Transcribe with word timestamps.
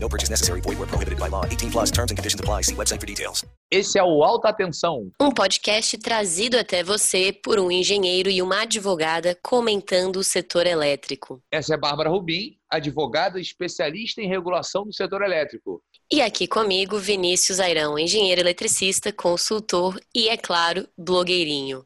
No 0.00 0.08
purchase 0.08 0.30
necessary. 0.30 0.60
Void 0.60 0.78
where 0.78 0.86
prohibited 0.86 1.18
by 1.18 1.28
law. 1.28 1.44
18 1.44 1.70
plus 1.70 1.90
terms 1.90 2.10
and 2.10 2.16
conditions 2.16 2.40
apply. 2.40 2.62
See 2.62 2.74
website 2.74 3.00
for 3.00 3.06
details. 3.06 3.44
Esse 3.70 3.98
é 3.98 4.02
o 4.02 4.22
Alta 4.24 4.48
Atenção. 4.48 5.10
Um 5.20 5.30
podcast 5.30 5.98
trazido 5.98 6.58
até 6.58 6.82
você 6.82 7.32
por 7.32 7.58
um 7.58 7.70
engenheiro 7.70 8.30
e 8.30 8.40
uma 8.40 8.62
advogada 8.62 9.36
comentando 9.42 10.16
o 10.16 10.24
setor 10.24 10.66
elétrico. 10.66 11.42
Essa 11.52 11.74
é 11.74 11.76
Bárbara 11.76 12.08
Rubim, 12.08 12.56
advogada 12.70 13.38
especialista 13.38 14.22
em 14.22 14.28
regulação 14.28 14.84
do 14.84 14.94
setor 14.94 15.22
elétrico. 15.22 15.82
E 16.10 16.22
aqui 16.22 16.46
comigo, 16.46 16.98
Vinícius 16.98 17.60
Airão, 17.60 17.98
engenheiro 17.98 18.40
eletricista, 18.40 19.12
consultor 19.12 20.00
e, 20.14 20.28
é 20.28 20.36
claro, 20.38 20.88
blogueirinho. 20.96 21.84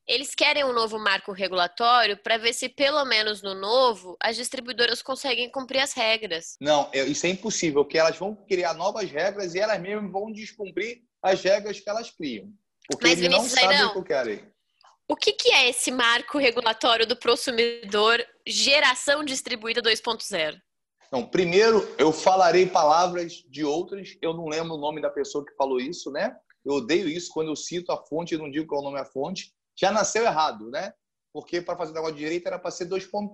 Eles 0.06 0.34
querem 0.34 0.64
um 0.64 0.72
novo 0.72 0.98
marco 0.98 1.32
regulatório 1.32 2.16
para 2.16 2.38
ver 2.38 2.54
se, 2.54 2.66
pelo 2.66 3.04
menos 3.04 3.42
no 3.42 3.54
novo, 3.54 4.16
as 4.18 4.36
distribuidoras 4.36 5.02
conseguem 5.02 5.50
cumprir 5.50 5.80
as 5.80 5.92
regras. 5.92 6.56
Não, 6.58 6.90
isso 6.94 7.26
é 7.26 7.28
impossível, 7.28 7.84
porque 7.84 7.98
elas 7.98 8.16
vão 8.16 8.34
criar 8.34 8.72
novas 8.72 9.10
regras 9.10 9.54
e 9.54 9.58
elas 9.58 9.78
mesmas 9.82 10.10
vão 10.10 10.32
descumprir 10.32 11.02
as 11.22 11.42
regras 11.42 11.78
que 11.78 11.90
elas 11.90 12.10
criam. 12.10 12.50
Porque 12.88 13.08
Mas, 13.08 13.18
eles 13.18 13.30
não 13.30 13.40
Vinícius 13.40 13.60
sabem 13.60 13.76
Airão, 13.76 13.90
o 13.90 14.02
que 14.02 14.08
querem. 14.08 14.52
O 15.06 15.16
que, 15.16 15.32
que 15.32 15.52
é 15.52 15.68
esse 15.68 15.90
marco 15.90 16.38
regulatório 16.38 17.06
do 17.06 17.16
prosumidor 17.16 18.24
geração 18.46 19.22
distribuída 19.22 19.82
2.0? 19.82 20.58
Não, 21.12 21.26
primeiro 21.26 21.86
eu 21.98 22.10
falarei 22.10 22.64
palavras 22.64 23.44
de 23.50 23.62
outras. 23.62 24.16
Eu 24.22 24.32
não 24.32 24.46
lembro 24.46 24.74
o 24.74 24.80
nome 24.80 25.02
da 25.02 25.10
pessoa 25.10 25.44
que 25.44 25.54
falou 25.54 25.78
isso, 25.78 26.10
né? 26.10 26.34
Eu 26.64 26.76
odeio 26.76 27.06
isso 27.06 27.30
quando 27.34 27.48
eu 27.48 27.56
cito 27.56 27.92
a 27.92 27.98
fonte 27.98 28.34
e 28.34 28.38
não 28.38 28.50
digo 28.50 28.66
qual 28.66 28.80
é 28.80 28.82
o 28.82 28.84
nome 28.86 28.98
da 28.98 29.04
fonte. 29.04 29.52
Já 29.78 29.92
nasceu 29.92 30.24
errado, 30.24 30.70
né? 30.70 30.94
Porque 31.30 31.60
para 31.60 31.76
fazer 31.76 31.90
o 31.90 31.94
negócio 31.94 32.14
de 32.14 32.22
direito 32.22 32.46
era 32.46 32.58
para 32.58 32.70
ser 32.70 32.86
2.1. 32.86 33.30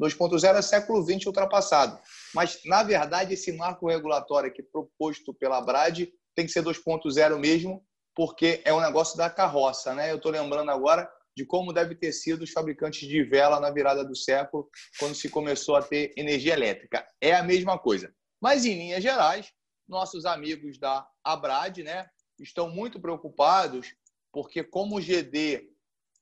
2.0 0.00 0.54
é 0.54 0.62
século 0.62 1.02
XX 1.02 1.26
ultrapassado. 1.26 1.98
Mas, 2.32 2.60
na 2.64 2.84
verdade, 2.84 3.34
esse 3.34 3.50
marco 3.52 3.88
regulatório 3.88 4.48
aqui 4.48 4.62
proposto 4.62 5.34
pela 5.34 5.60
Brad 5.60 6.06
tem 6.36 6.46
que 6.46 6.52
ser 6.52 6.62
2.0 6.62 7.36
mesmo, 7.38 7.84
porque 8.14 8.62
é 8.64 8.72
um 8.72 8.80
negócio 8.80 9.16
da 9.16 9.28
carroça, 9.28 9.92
né? 9.92 10.12
Eu 10.12 10.16
estou 10.16 10.30
lembrando 10.30 10.70
agora 10.70 11.10
de 11.38 11.46
como 11.46 11.72
deve 11.72 11.94
ter 11.94 12.12
sido 12.12 12.42
os 12.42 12.50
fabricantes 12.50 13.08
de 13.08 13.22
vela 13.22 13.60
na 13.60 13.70
virada 13.70 14.04
do 14.04 14.16
século, 14.16 14.68
quando 14.98 15.14
se 15.14 15.28
começou 15.28 15.76
a 15.76 15.82
ter 15.82 16.12
energia 16.16 16.52
elétrica. 16.52 17.06
É 17.20 17.32
a 17.32 17.44
mesma 17.44 17.78
coisa. 17.78 18.12
Mas, 18.42 18.64
em 18.64 18.74
linhas 18.74 19.00
gerais, 19.00 19.52
nossos 19.88 20.26
amigos 20.26 20.80
da 20.80 21.06
Abrad 21.22 21.78
né, 21.78 22.08
estão 22.40 22.68
muito 22.68 23.00
preocupados, 23.00 23.94
porque 24.32 24.64
como 24.64 24.96
o 24.96 25.00
GD 25.00 25.62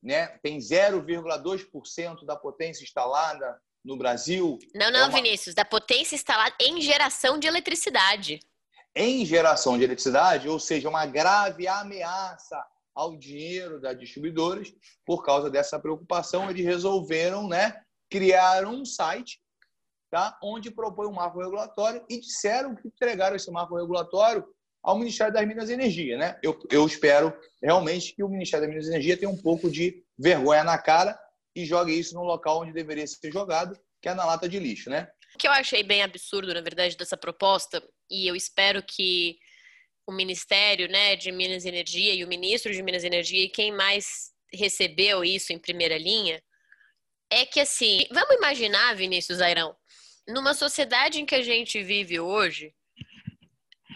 né, 0.03 0.27
tem 0.43 0.59
0,2% 0.59 2.27
da 2.27 2.37
potência 2.37 2.85
instalada 2.85 3.59
no 3.83 3.97
Brasil... 3.97 4.59
Não, 4.75 4.91
não, 4.91 5.01
é 5.01 5.05
uma- 5.05 5.17
Vinícius, 5.17 5.55
da 5.55 5.65
potência 5.65 6.15
instalada 6.15 6.55
em 6.61 6.79
geração 6.83 7.39
de 7.39 7.47
eletricidade. 7.47 8.39
em 8.95 9.25
geração 9.25 9.79
de 9.79 9.85
eletricidade, 9.85 10.47
ou 10.47 10.59
seja, 10.61 10.91
uma 10.91 11.07
grave 11.07 11.67
ameaça 11.67 12.63
ao 12.97 13.15
dinheiro 13.15 13.79
das 13.79 13.97
distribuidoras, 13.99 14.73
por 15.05 15.23
causa 15.23 15.51
dessa 15.51 15.79
preocupação, 15.79 16.49
eles 16.49 16.65
resolveram 16.65 17.47
né, 17.47 17.79
criar 18.11 18.67
um 18.67 18.87
site 18.87 19.39
tá, 20.11 20.39
onde 20.43 20.71
propõe 20.71 21.07
um 21.07 21.13
marco 21.13 21.39
regulatório 21.39 22.03
e 22.09 22.19
disseram 22.19 22.75
que 22.75 22.89
entregaram 22.89 23.37
esse 23.37 23.51
marco 23.51 23.77
regulatório 23.77 24.43
ao 24.83 24.99
Ministério 24.99 25.35
das 25.35 25.47
Minas 25.47 25.69
e 25.69 25.75
Energia. 25.75 26.17
Né? 26.17 26.39
Eu, 26.43 26.59
eu 26.71 26.87
espero 26.87 27.37
realmente 27.63 28.15
que 28.15 28.25
o 28.25 28.29
Ministério 28.29 28.67
das 28.67 28.71
Minas 28.75 28.87
e 28.87 28.91
Energia 28.91 29.17
tenha 29.19 29.31
um 29.31 29.37
pouco 29.37 29.71
de 29.71 30.03
vergonha 30.19 30.65
na 30.65 30.79
cara 30.79 31.19
e 31.55 31.67
jogue 31.67 31.93
isso 31.93 32.15
no 32.15 32.23
local 32.23 32.63
onde 32.63 32.73
deveria 32.73 33.07
ser 33.07 33.31
jogado, 33.31 33.79
que 34.01 34.09
é 34.09 34.15
na 34.15 34.25
lata 34.25 34.49
de 34.49 34.59
lixo. 34.59 34.89
Né? 34.89 35.07
O 35.35 35.39
que 35.39 35.47
eu 35.47 35.53
achei 35.53 35.83
bem 35.83 36.03
absurdo, 36.03 36.55
na 36.55 36.63
verdade, 36.63 36.97
dessa 36.97 37.17
proposta, 37.17 37.83
e 38.11 38.27
eu 38.27 38.35
espero 38.35 38.83
que 38.83 39.37
o 40.07 40.13
Ministério 40.13 40.89
né, 40.89 41.17
de 41.17 41.33
Minas 41.33 41.65
e 41.65 41.69
Energia 41.69 42.15
e 42.15 42.25
o 42.25 42.29
ministro 42.29 42.73
de 42.73 42.83
Minas 42.83 43.03
e 43.03 43.07
Energia 43.07 43.45
e 43.45 43.49
quem 43.49 43.73
mais 43.73 44.33
recebeu 44.53 45.25
isso 45.25 45.53
em 45.53 45.59
primeira 45.59 45.99
linha, 45.99 46.43
é 47.31 47.45
que 47.45 47.61
assim, 47.61 48.07
vamos 48.11 48.37
imaginar, 48.37 48.95
Vinícius 48.95 49.41
Airão, 49.41 49.77
numa 50.29 50.55
sociedade 50.55 51.21
em 51.21 51.27
que 51.27 51.35
a 51.35 51.43
gente 51.43 51.83
vive 51.83 52.21
hoje, 52.21 52.73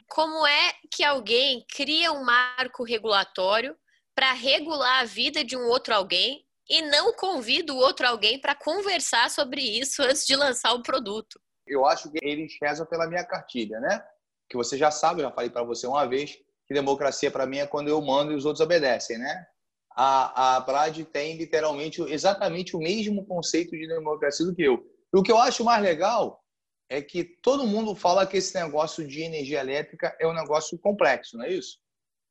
como 0.09 0.47
é 0.47 0.75
que 0.91 1.05
alguém 1.05 1.65
cria 1.73 2.13
um 2.13 2.25
marco 2.25 2.83
regulatório 2.83 3.77
para 4.15 4.33
regular 4.33 5.01
a 5.01 5.05
vida 5.05 5.45
de 5.45 5.57
um 5.57 5.67
outro 5.67 5.95
alguém 5.95 6.45
e 6.69 6.83
não 6.83 7.13
convida 7.13 7.73
o 7.73 7.77
outro 7.77 8.07
alguém 8.07 8.41
para 8.41 8.55
conversar 8.55 9.31
sobre 9.31 9.61
isso 9.61 10.03
antes 10.03 10.27
de 10.27 10.35
lançar 10.35 10.73
o 10.73 10.83
produto? 10.83 11.41
eu 11.71 11.87
acho 11.87 12.11
que 12.11 12.19
eles 12.21 12.57
rezam 12.61 12.85
pela 12.85 13.07
minha 13.07 13.25
cartilha, 13.25 13.79
né? 13.79 14.05
Que 14.51 14.57
você 14.57 14.77
já 14.77 14.91
sabe, 14.91 15.21
eu 15.21 15.27
já 15.27 15.33
falei 15.33 15.49
para 15.49 15.63
você 15.63 15.87
uma 15.87 16.05
vez, 16.07 16.37
que 16.67 16.75
democracia 16.75 17.31
para 17.31 17.47
mim 17.47 17.59
é 17.59 17.67
quando 17.67 17.89
eu 17.89 18.03
mando 18.03 18.33
e 18.33 18.35
os 18.35 18.45
outros 18.45 18.65
obedecem, 18.65 19.17
né? 19.17 19.47
A, 19.93 20.57
a 20.57 20.61
Brad 20.61 20.99
tem 21.07 21.37
literalmente 21.37 22.03
exatamente 22.03 22.77
o 22.77 22.81
mesmo 22.81 23.25
conceito 23.27 23.71
de 23.71 23.87
democracia 23.87 24.45
do 24.45 24.55
que 24.55 24.63
eu. 24.63 24.85
E 25.13 25.19
o 25.19 25.23
que 25.23 25.33
eu 25.33 25.39
acho 25.39 25.65
mais 25.65 25.83
legal 25.83 26.45
é 26.89 27.01
que 27.01 27.25
todo 27.25 27.67
mundo 27.67 27.95
fala 27.95 28.27
que 28.27 28.37
esse 28.37 28.55
negócio 28.55 29.07
de 29.07 29.23
energia 29.23 29.61
elétrica 29.61 30.17
é 30.21 30.27
um 30.27 30.35
negócio 30.35 30.79
complexo, 30.79 31.39
não 31.39 31.45
é 31.45 31.53
isso? 31.53 31.79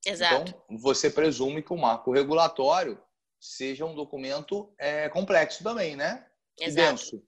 Exato. 0.06 0.52
Então, 0.52 0.78
você 0.78 1.10
presume 1.10 1.64
que 1.64 1.74
o 1.74 1.78
marco 1.78 2.12
regulatório 2.12 3.02
seja 3.40 3.86
um 3.86 3.96
documento 3.96 4.74
é, 4.78 5.08
complexo 5.10 5.64
também, 5.64 5.96
né? 5.96 6.26
E 6.60 6.66
Exato. 6.66 6.90
denso. 6.90 7.24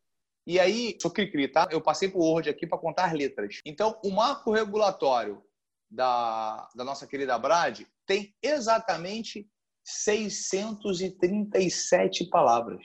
E 0.45 0.59
aí, 0.59 0.97
sou 1.01 1.11
cri-cri, 1.11 1.47
tá? 1.47 1.67
Eu 1.71 1.81
passei 1.81 2.09
por 2.09 2.19
Word 2.19 2.49
aqui 2.49 2.65
para 2.65 2.77
contar 2.77 3.05
as 3.05 3.13
letras. 3.13 3.59
Então, 3.65 3.99
o 4.03 4.09
marco 4.09 4.51
regulatório 4.51 5.43
da, 5.89 6.67
da 6.75 6.83
nossa 6.83 7.05
querida 7.05 7.37
Brad 7.37 7.81
tem 8.05 8.35
exatamente 8.41 9.47
637 9.83 12.25
palavras. 12.25 12.83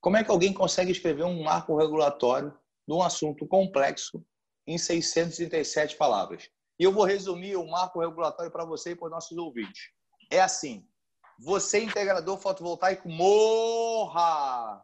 Como 0.00 0.16
é 0.16 0.24
que 0.24 0.30
alguém 0.30 0.52
consegue 0.52 0.92
escrever 0.92 1.24
um 1.24 1.42
marco 1.42 1.76
regulatório 1.76 2.56
de 2.88 2.94
um 2.94 3.02
assunto 3.02 3.46
complexo 3.46 4.24
em 4.66 4.78
637 4.78 5.96
palavras? 5.96 6.48
E 6.78 6.84
eu 6.84 6.92
vou 6.92 7.04
resumir 7.04 7.56
o 7.56 7.66
marco 7.66 8.00
regulatório 8.00 8.50
para 8.50 8.64
você 8.64 8.92
e 8.92 8.96
para 8.96 9.06
os 9.06 9.10
nossos 9.10 9.36
ouvintes. 9.36 9.90
É 10.30 10.40
assim: 10.40 10.86
Você, 11.38 11.84
integrador 11.84 12.38
fotovoltaico, 12.38 13.08
morra! 13.08 14.82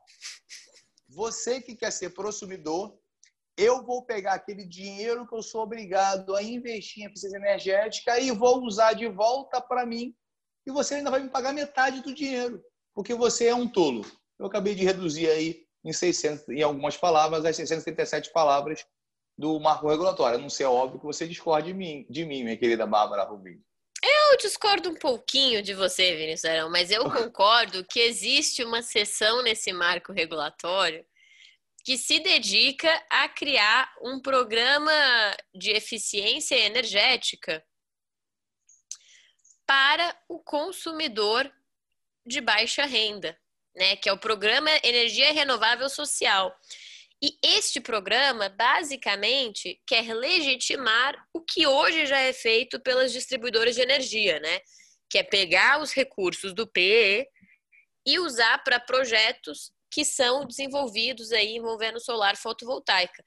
Você 1.16 1.62
que 1.62 1.74
quer 1.74 1.90
ser 1.90 2.12
consumidor, 2.12 2.94
eu 3.56 3.82
vou 3.82 4.04
pegar 4.04 4.34
aquele 4.34 4.66
dinheiro 4.66 5.26
que 5.26 5.34
eu 5.34 5.42
sou 5.42 5.62
obrigado 5.62 6.36
a 6.36 6.42
investir 6.42 7.02
em 7.02 7.06
eficiência 7.06 7.38
energética 7.38 8.20
e 8.20 8.30
vou 8.30 8.62
usar 8.62 8.92
de 8.92 9.08
volta 9.08 9.58
para 9.58 9.86
mim. 9.86 10.14
E 10.66 10.70
você 10.70 10.96
ainda 10.96 11.10
vai 11.10 11.22
me 11.22 11.30
pagar 11.30 11.54
metade 11.54 12.02
do 12.02 12.12
dinheiro, 12.12 12.62
porque 12.94 13.14
você 13.14 13.46
é 13.46 13.54
um 13.54 13.66
tolo. 13.66 14.04
Eu 14.38 14.44
acabei 14.44 14.74
de 14.74 14.84
reduzir 14.84 15.30
aí 15.30 15.64
em 15.82 15.90
600, 15.90 16.50
em 16.50 16.62
algumas 16.62 16.98
palavras, 16.98 17.46
as 17.46 17.56
637 17.56 18.30
palavras 18.30 18.84
do 19.38 19.58
marco 19.58 19.88
regulatório. 19.88 20.38
Não 20.38 20.50
sei, 20.50 20.66
é 20.66 20.68
óbvio 20.68 21.00
que 21.00 21.06
você 21.06 21.26
discorde 21.26 21.68
de 21.68 21.74
mim, 21.74 22.06
de 22.10 22.26
mim 22.26 22.44
minha 22.44 22.58
querida 22.58 22.86
Bárbara 22.86 23.24
Rubinho. 23.24 23.64
Eu 24.31 24.38
discordo 24.38 24.90
um 24.90 24.94
pouquinho 24.94 25.62
de 25.62 25.73
você, 25.73 26.17
Vinícius 26.17 26.44
Arão, 26.44 26.70
mas 26.70 26.90
eu 26.90 27.05
concordo 27.11 27.84
que 27.84 28.00
existe 28.00 28.64
uma 28.64 28.82
seção 28.82 29.43
nesse 29.43 29.73
marco 29.73 30.12
regulatório 30.12 31.05
que 31.84 31.96
se 31.96 32.19
dedica 32.19 32.90
a 33.08 33.28
criar 33.28 33.94
um 34.02 34.20
programa 34.20 34.93
de 35.55 35.70
eficiência 35.70 36.56
energética 36.56 37.64
para 39.64 40.20
o 40.28 40.40
consumidor 40.40 41.49
de 42.26 42.40
baixa 42.40 42.84
renda, 42.84 43.38
né, 43.75 43.94
que 43.94 44.08
é 44.08 44.12
o 44.12 44.19
programa 44.19 44.69
Energia 44.82 45.32
Renovável 45.32 45.88
Social. 45.88 46.52
E 47.22 47.38
este 47.42 47.80
programa, 47.80 48.48
basicamente, 48.50 49.80
quer 49.86 50.14
legitimar 50.14 51.16
o 51.32 51.40
que 51.40 51.66
hoje 51.66 52.04
já 52.06 52.18
é 52.18 52.32
feito 52.32 52.78
pelas 52.80 53.12
distribuidoras 53.12 53.74
de 53.74 53.80
energia, 53.80 54.38
né? 54.38 54.60
Que 55.08 55.18
é 55.18 55.22
pegar 55.22 55.80
os 55.80 55.92
recursos 55.92 56.52
do 56.52 56.66
PE 56.66 57.26
e 58.06 58.18
usar 58.18 58.62
para 58.62 58.78
projetos 58.78 59.72
que 59.90 60.04
são 60.04 60.44
desenvolvidos 60.46 61.32
aí 61.32 61.56
envolvendo 61.56 61.98
solar 61.98 62.36
fotovoltaica. 62.36 63.24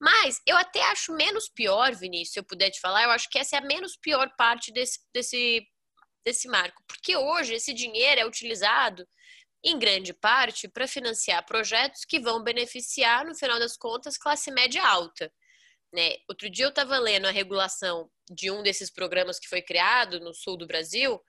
Mas 0.00 0.40
eu 0.46 0.56
até 0.56 0.82
acho 0.90 1.12
menos 1.12 1.48
pior, 1.48 1.94
Vinícius, 1.94 2.32
se 2.32 2.38
eu 2.40 2.44
puder 2.44 2.70
te 2.70 2.80
falar, 2.80 3.04
eu 3.04 3.10
acho 3.10 3.28
que 3.28 3.38
essa 3.38 3.56
é 3.56 3.58
a 3.58 3.62
menos 3.62 3.96
pior 3.96 4.30
parte 4.36 4.72
desse, 4.72 4.98
desse, 5.14 5.66
desse 6.24 6.48
marco. 6.48 6.82
Porque 6.86 7.16
hoje 7.16 7.54
esse 7.54 7.72
dinheiro 7.72 8.20
é 8.20 8.26
utilizado, 8.26 9.06
em 9.64 9.78
grande 9.78 10.12
parte, 10.14 10.68
para 10.68 10.88
financiar 10.88 11.44
projetos 11.44 12.04
que 12.04 12.18
vão 12.18 12.42
beneficiar, 12.42 13.24
no 13.26 13.34
final 13.34 13.58
das 13.58 13.76
contas, 13.76 14.16
classe 14.16 14.50
média 14.50 14.86
alta. 14.86 15.32
Né? 15.92 16.16
Outro 16.28 16.48
dia 16.48 16.64
eu 16.64 16.70
estava 16.70 16.98
lendo 16.98 17.26
a 17.26 17.30
regulação 17.30 18.10
de 18.30 18.50
um 18.50 18.62
desses 18.62 18.90
programas 18.90 19.38
que 19.38 19.48
foi 19.48 19.60
criado 19.60 20.20
no 20.20 20.32
sul 20.32 20.56
do 20.56 20.66
Brasil 20.66 21.20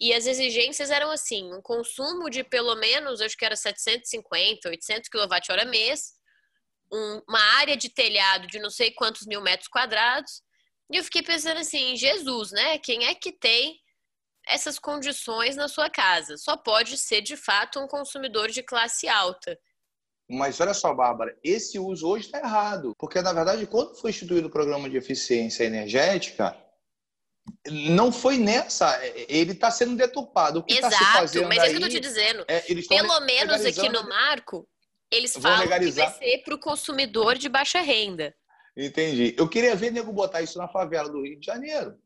e 0.00 0.12
as 0.12 0.26
exigências 0.26 0.90
eram 0.90 1.10
assim, 1.10 1.52
um 1.52 1.62
consumo 1.62 2.28
de 2.28 2.42
pelo 2.42 2.74
menos, 2.76 3.20
acho 3.20 3.36
que 3.36 3.44
era 3.44 3.56
750, 3.56 4.68
800 4.68 5.08
kWh 5.08 5.68
mês, 5.68 6.12
um, 6.92 7.22
uma 7.28 7.40
área 7.58 7.76
de 7.76 7.88
telhado 7.88 8.46
de 8.46 8.58
não 8.58 8.70
sei 8.70 8.90
quantos 8.90 9.26
mil 9.26 9.40
metros 9.40 9.68
quadrados. 9.68 10.42
E 10.92 10.96
eu 10.96 11.04
fiquei 11.04 11.22
pensando 11.22 11.58
assim, 11.58 11.96
Jesus, 11.96 12.50
né? 12.52 12.78
Quem 12.78 13.06
é 13.06 13.14
que 13.14 13.32
tem 13.32 13.80
essas 14.48 14.78
condições 14.78 15.56
na 15.56 15.68
sua 15.68 15.88
casa? 15.90 16.36
Só 16.36 16.56
pode 16.56 16.96
ser 16.98 17.20
de 17.20 17.36
fato 17.36 17.80
um 17.80 17.86
consumidor 17.86 18.50
de 18.50 18.62
classe 18.62 19.08
alta. 19.08 19.58
Mas 20.28 20.58
olha 20.60 20.72
só, 20.72 20.94
Bárbara, 20.94 21.36
esse 21.42 21.78
uso 21.78 22.08
hoje 22.08 22.26
está 22.26 22.38
errado. 22.38 22.94
Porque, 22.98 23.20
na 23.20 23.32
verdade, 23.32 23.66
quando 23.66 23.94
foi 23.94 24.10
instituído 24.10 24.48
o 24.48 24.50
programa 24.50 24.88
de 24.88 24.96
eficiência 24.96 25.64
energética, 25.64 26.56
não 27.70 28.10
foi 28.10 28.38
nessa. 28.38 28.98
Ele 29.28 29.52
está 29.52 29.70
sendo 29.70 29.96
deturpado. 29.96 30.60
O 30.60 30.62
que 30.62 30.78
Exato, 30.78 30.96
tá 30.96 30.98
se 30.98 31.12
fazendo 31.12 31.48
mas 31.48 31.58
é 31.58 31.66
isso 31.66 31.76
que 31.76 31.82
eu 31.82 31.88
estou 31.88 32.00
te 32.00 32.00
dizendo. 32.00 32.44
É, 32.48 32.60
Pelo 32.88 33.20
menos 33.20 33.64
aqui 33.64 33.88
no 33.88 34.08
marco, 34.08 34.66
eles 35.10 35.36
falam 35.36 35.60
legalizar. 35.60 36.12
que 36.12 36.20
vai 36.20 36.30
ser 36.30 36.38
para 36.38 36.54
o 36.54 36.58
consumidor 36.58 37.36
de 37.36 37.48
baixa 37.48 37.80
renda. 37.80 38.34
Entendi. 38.76 39.34
Eu 39.38 39.48
queria 39.48 39.76
ver 39.76 39.92
nego 39.92 40.12
botar 40.12 40.42
isso 40.42 40.58
na 40.58 40.68
favela 40.68 41.08
do 41.08 41.22
Rio 41.22 41.38
de 41.38 41.46
Janeiro. 41.46 41.96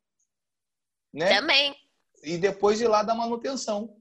Né? 1.13 1.41
Também. 1.41 1.75
E 2.23 2.39
depois 2.39 2.81
ir 2.81 2.89
lá 2.89 3.03
dar 3.03 3.15
manutenção. 3.15 3.97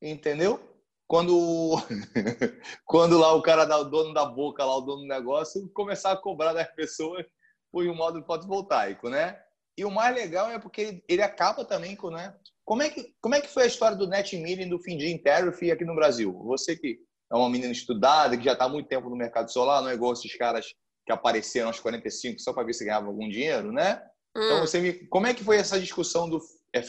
Entendeu? 0.00 0.60
Quando, 1.06 1.76
quando 2.86 3.18
lá 3.18 3.34
o 3.34 3.42
cara, 3.42 3.64
o 3.78 3.84
dono 3.84 4.14
da 4.14 4.24
boca, 4.24 4.64
lá, 4.64 4.76
o 4.76 4.80
dono 4.80 5.02
do 5.02 5.08
negócio, 5.08 5.68
começar 5.74 6.12
a 6.12 6.16
cobrar 6.16 6.52
das 6.52 6.72
pessoas 6.74 7.24
por 7.70 7.86
um 7.86 7.94
modo 7.94 8.24
fotovoltaico, 8.24 9.08
né? 9.08 9.38
E 9.76 9.84
o 9.84 9.90
mais 9.90 10.14
legal 10.14 10.50
é 10.50 10.58
porque 10.58 11.02
ele 11.08 11.22
acaba 11.22 11.64
também 11.64 11.96
com, 11.96 12.10
né? 12.10 12.34
Como 12.64 12.82
é 12.82 12.90
que, 12.90 13.14
como 13.20 13.34
é 13.34 13.40
que 13.40 13.48
foi 13.48 13.64
a 13.64 13.66
história 13.66 13.96
do 13.96 14.06
net 14.06 14.36
metering 14.36 14.68
do 14.68 14.78
Findin 14.78 15.18
Tariff 15.18 15.70
aqui 15.70 15.84
no 15.84 15.94
Brasil? 15.94 16.32
Você 16.44 16.76
que 16.76 16.98
é 17.30 17.36
uma 17.36 17.48
menina 17.48 17.72
estudada, 17.72 18.36
que 18.36 18.44
já 18.44 18.52
está 18.52 18.66
há 18.66 18.68
muito 18.68 18.88
tempo 18.88 19.08
no 19.08 19.16
mercado 19.16 19.50
solar, 19.50 19.82
não 19.82 19.88
é 19.88 19.94
igual 19.94 20.12
esses 20.12 20.34
caras 20.36 20.66
que 21.04 21.12
apareceram 21.12 21.68
aos 21.68 21.80
45 21.80 22.38
só 22.40 22.52
para 22.52 22.64
ver 22.64 22.74
se 22.74 22.84
ganhava 22.84 23.06
algum 23.06 23.28
dinheiro, 23.28 23.72
né? 23.72 24.02
Então, 24.30 24.42
hum. 24.42 24.46
Então, 24.46 24.60
você 24.66 24.80
me... 24.80 24.92
como 25.08 25.26
é 25.26 25.34
que 25.34 25.42
foi 25.42 25.56
essa 25.56 25.80
discussão 25.80 26.28
do 26.28 26.40
é, 26.72 26.82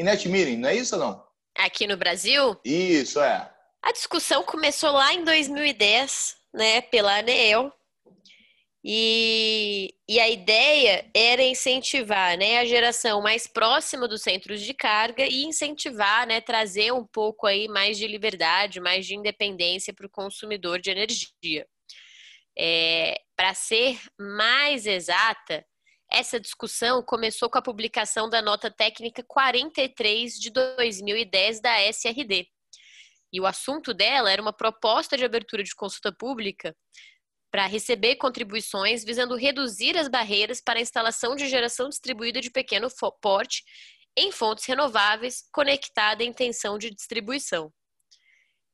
e 0.00 0.02
net 0.02 0.26
metering, 0.30 0.56
não 0.56 0.70
é 0.70 0.76
isso 0.76 0.94
ou 0.96 1.00
não? 1.02 1.24
Aqui 1.58 1.86
no 1.86 1.94
Brasil? 1.94 2.58
Isso, 2.64 3.20
é. 3.20 3.52
A 3.82 3.92
discussão 3.92 4.42
começou 4.42 4.92
lá 4.92 5.12
em 5.12 5.22
2010, 5.24 6.36
né, 6.54 6.80
pela 6.80 7.18
ANEEL, 7.18 7.70
e, 8.82 9.94
e 10.08 10.18
a 10.18 10.26
ideia 10.26 11.04
era 11.14 11.42
incentivar 11.42 12.38
né, 12.38 12.60
a 12.60 12.64
geração 12.64 13.20
mais 13.20 13.46
próxima 13.46 14.08
dos 14.08 14.22
centros 14.22 14.62
de 14.62 14.72
carga 14.72 15.26
e 15.26 15.44
incentivar, 15.44 16.26
né, 16.26 16.40
trazer 16.40 16.94
um 16.94 17.04
pouco 17.04 17.46
aí 17.46 17.68
mais 17.68 17.98
de 17.98 18.06
liberdade, 18.06 18.80
mais 18.80 19.04
de 19.04 19.14
independência 19.14 19.92
para 19.92 20.06
o 20.06 20.10
consumidor 20.10 20.80
de 20.80 20.90
energia. 20.90 21.66
É, 22.58 23.20
para 23.36 23.52
ser 23.52 24.00
mais 24.18 24.86
exata, 24.86 25.62
essa 26.10 26.40
discussão 26.40 27.02
começou 27.02 27.48
com 27.48 27.58
a 27.58 27.62
publicação 27.62 28.28
da 28.28 28.42
nota 28.42 28.70
técnica 28.70 29.22
43 29.26 30.34
de 30.34 30.50
2010 30.50 31.60
da 31.60 31.80
SRD. 31.82 32.48
E 33.32 33.40
o 33.40 33.46
assunto 33.46 33.94
dela 33.94 34.30
era 34.30 34.42
uma 34.42 34.52
proposta 34.52 35.16
de 35.16 35.24
abertura 35.24 35.62
de 35.62 35.74
consulta 35.74 36.12
pública 36.12 36.76
para 37.50 37.66
receber 37.66 38.16
contribuições 38.16 39.04
visando 39.04 39.36
reduzir 39.36 39.96
as 39.96 40.08
barreiras 40.08 40.60
para 40.60 40.78
a 40.78 40.82
instalação 40.82 41.36
de 41.36 41.48
geração 41.48 41.88
distribuída 41.88 42.40
de 42.40 42.50
pequeno 42.50 42.88
porte 43.20 43.62
em 44.16 44.32
fontes 44.32 44.64
renováveis 44.64 45.44
conectada 45.52 46.24
em 46.24 46.32
tensão 46.32 46.76
de 46.76 46.90
distribuição. 46.90 47.72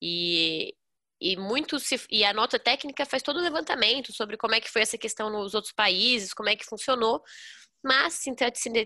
E, 0.00 0.74
e, 1.20 1.36
muito 1.36 1.78
se, 1.78 2.00
e 2.10 2.24
a 2.24 2.32
nota 2.32 2.58
técnica 2.58 3.06
faz 3.06 3.22
todo 3.22 3.38
o 3.38 3.42
levantamento 3.42 4.12
sobre 4.12 4.36
como 4.36 4.54
é 4.54 4.60
que 4.60 4.70
foi 4.70 4.82
essa 4.82 4.98
questão 4.98 5.30
nos 5.30 5.54
outros 5.54 5.72
países, 5.72 6.34
como 6.34 6.48
é 6.48 6.56
que 6.56 6.64
funcionou, 6.64 7.22
mas 7.84 8.14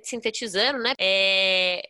sintetizando, 0.02 0.78
né, 0.78 0.92
é, 0.98 1.82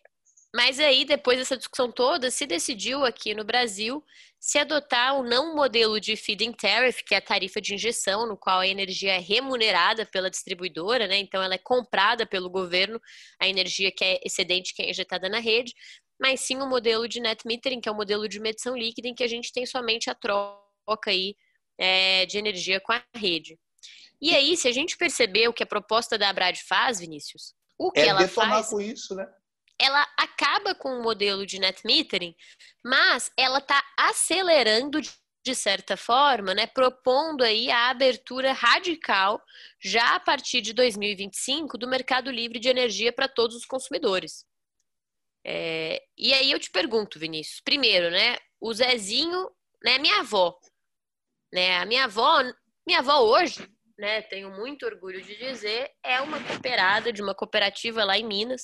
mas 0.54 0.80
aí, 0.80 1.04
depois 1.04 1.38
dessa 1.38 1.56
discussão 1.56 1.92
toda, 1.92 2.30
se 2.30 2.44
decidiu 2.44 3.04
aqui 3.04 3.34
no 3.34 3.44
Brasil 3.44 4.04
se 4.38 4.58
adotar 4.58 5.14
o 5.16 5.22
não 5.22 5.54
modelo 5.54 6.00
de 6.00 6.16
feed-in 6.16 6.52
tariff, 6.52 7.04
que 7.04 7.14
é 7.14 7.18
a 7.18 7.22
tarifa 7.22 7.60
de 7.60 7.74
injeção, 7.74 8.26
no 8.26 8.36
qual 8.36 8.58
a 8.60 8.66
energia 8.66 9.12
é 9.14 9.18
remunerada 9.18 10.04
pela 10.06 10.30
distribuidora, 10.30 11.06
né? 11.06 11.18
Então 11.18 11.40
ela 11.40 11.54
é 11.54 11.58
comprada 11.58 12.26
pelo 12.26 12.50
governo, 12.50 13.00
a 13.38 13.46
energia 13.46 13.92
que 13.92 14.02
é 14.02 14.20
excedente, 14.24 14.74
que 14.74 14.82
é 14.82 14.90
injetada 14.90 15.28
na 15.28 15.38
rede, 15.38 15.72
mas 16.20 16.40
sim 16.40 16.58
o 16.58 16.68
modelo 16.68 17.08
de 17.08 17.20
net 17.20 17.46
metering, 17.46 17.80
que 17.80 17.88
é 17.88 17.92
o 17.92 17.96
modelo 17.96 18.28
de 18.28 18.38
medição 18.38 18.76
líquida, 18.76 19.08
em 19.08 19.14
que 19.14 19.24
a 19.24 19.28
gente 19.28 19.52
tem 19.52 19.64
somente 19.64 20.10
a 20.10 20.14
troca 20.14 20.56
aí 21.06 21.34
é, 21.78 22.26
de 22.26 22.38
energia 22.38 22.80
com 22.80 22.92
a 22.92 23.02
rede. 23.16 23.58
E 24.20 24.34
aí, 24.34 24.56
se 24.56 24.68
a 24.68 24.72
gente 24.72 24.98
perceber 24.98 25.48
o 25.48 25.52
que 25.52 25.62
a 25.62 25.66
proposta 25.66 26.18
da 26.18 26.28
Abrad 26.28 26.58
faz, 26.68 27.00
Vinícius, 27.00 27.54
o 27.78 27.90
que 27.90 28.00
é 28.00 28.08
ela 28.08 28.28
faz... 28.28 28.68
com 28.68 28.80
isso, 28.80 29.14
né? 29.14 29.26
ela 29.80 30.06
acaba 30.18 30.74
com 30.74 30.98
o 30.98 31.02
modelo 31.02 31.46
de 31.46 31.58
net 31.58 31.80
metering, 31.86 32.36
mas 32.84 33.30
ela 33.36 33.58
está 33.58 33.82
acelerando 33.96 35.00
de 35.42 35.54
certa 35.54 35.96
forma, 35.96 36.52
né, 36.52 36.66
propondo 36.66 37.42
aí 37.42 37.70
a 37.70 37.88
abertura 37.88 38.52
radical 38.52 39.42
já 39.82 40.16
a 40.16 40.20
partir 40.20 40.60
de 40.60 40.74
2025 40.74 41.78
do 41.78 41.88
mercado 41.88 42.30
livre 42.30 42.58
de 42.58 42.68
energia 42.68 43.10
para 43.10 43.26
todos 43.26 43.56
os 43.56 43.64
consumidores. 43.64 44.44
É, 45.44 46.02
e 46.16 46.32
aí 46.34 46.50
eu 46.50 46.58
te 46.58 46.70
pergunto, 46.70 47.18
Vinícius, 47.18 47.60
primeiro, 47.60 48.10
né, 48.10 48.36
o 48.60 48.72
Zezinho, 48.72 49.50
né, 49.82 49.98
minha 49.98 50.20
avó, 50.20 50.58
né, 51.52 51.78
a 51.78 51.86
minha 51.86 52.04
avó, 52.04 52.42
minha 52.86 52.98
avó 52.98 53.20
hoje, 53.20 53.66
né, 53.98 54.22
tenho 54.22 54.50
muito 54.50 54.84
orgulho 54.84 55.22
de 55.22 55.36
dizer, 55.36 55.90
é 56.02 56.20
uma 56.20 56.42
cooperada 56.42 57.12
de 57.12 57.22
uma 57.22 57.34
cooperativa 57.34 58.04
lá 58.04 58.18
em 58.18 58.26
Minas 58.26 58.62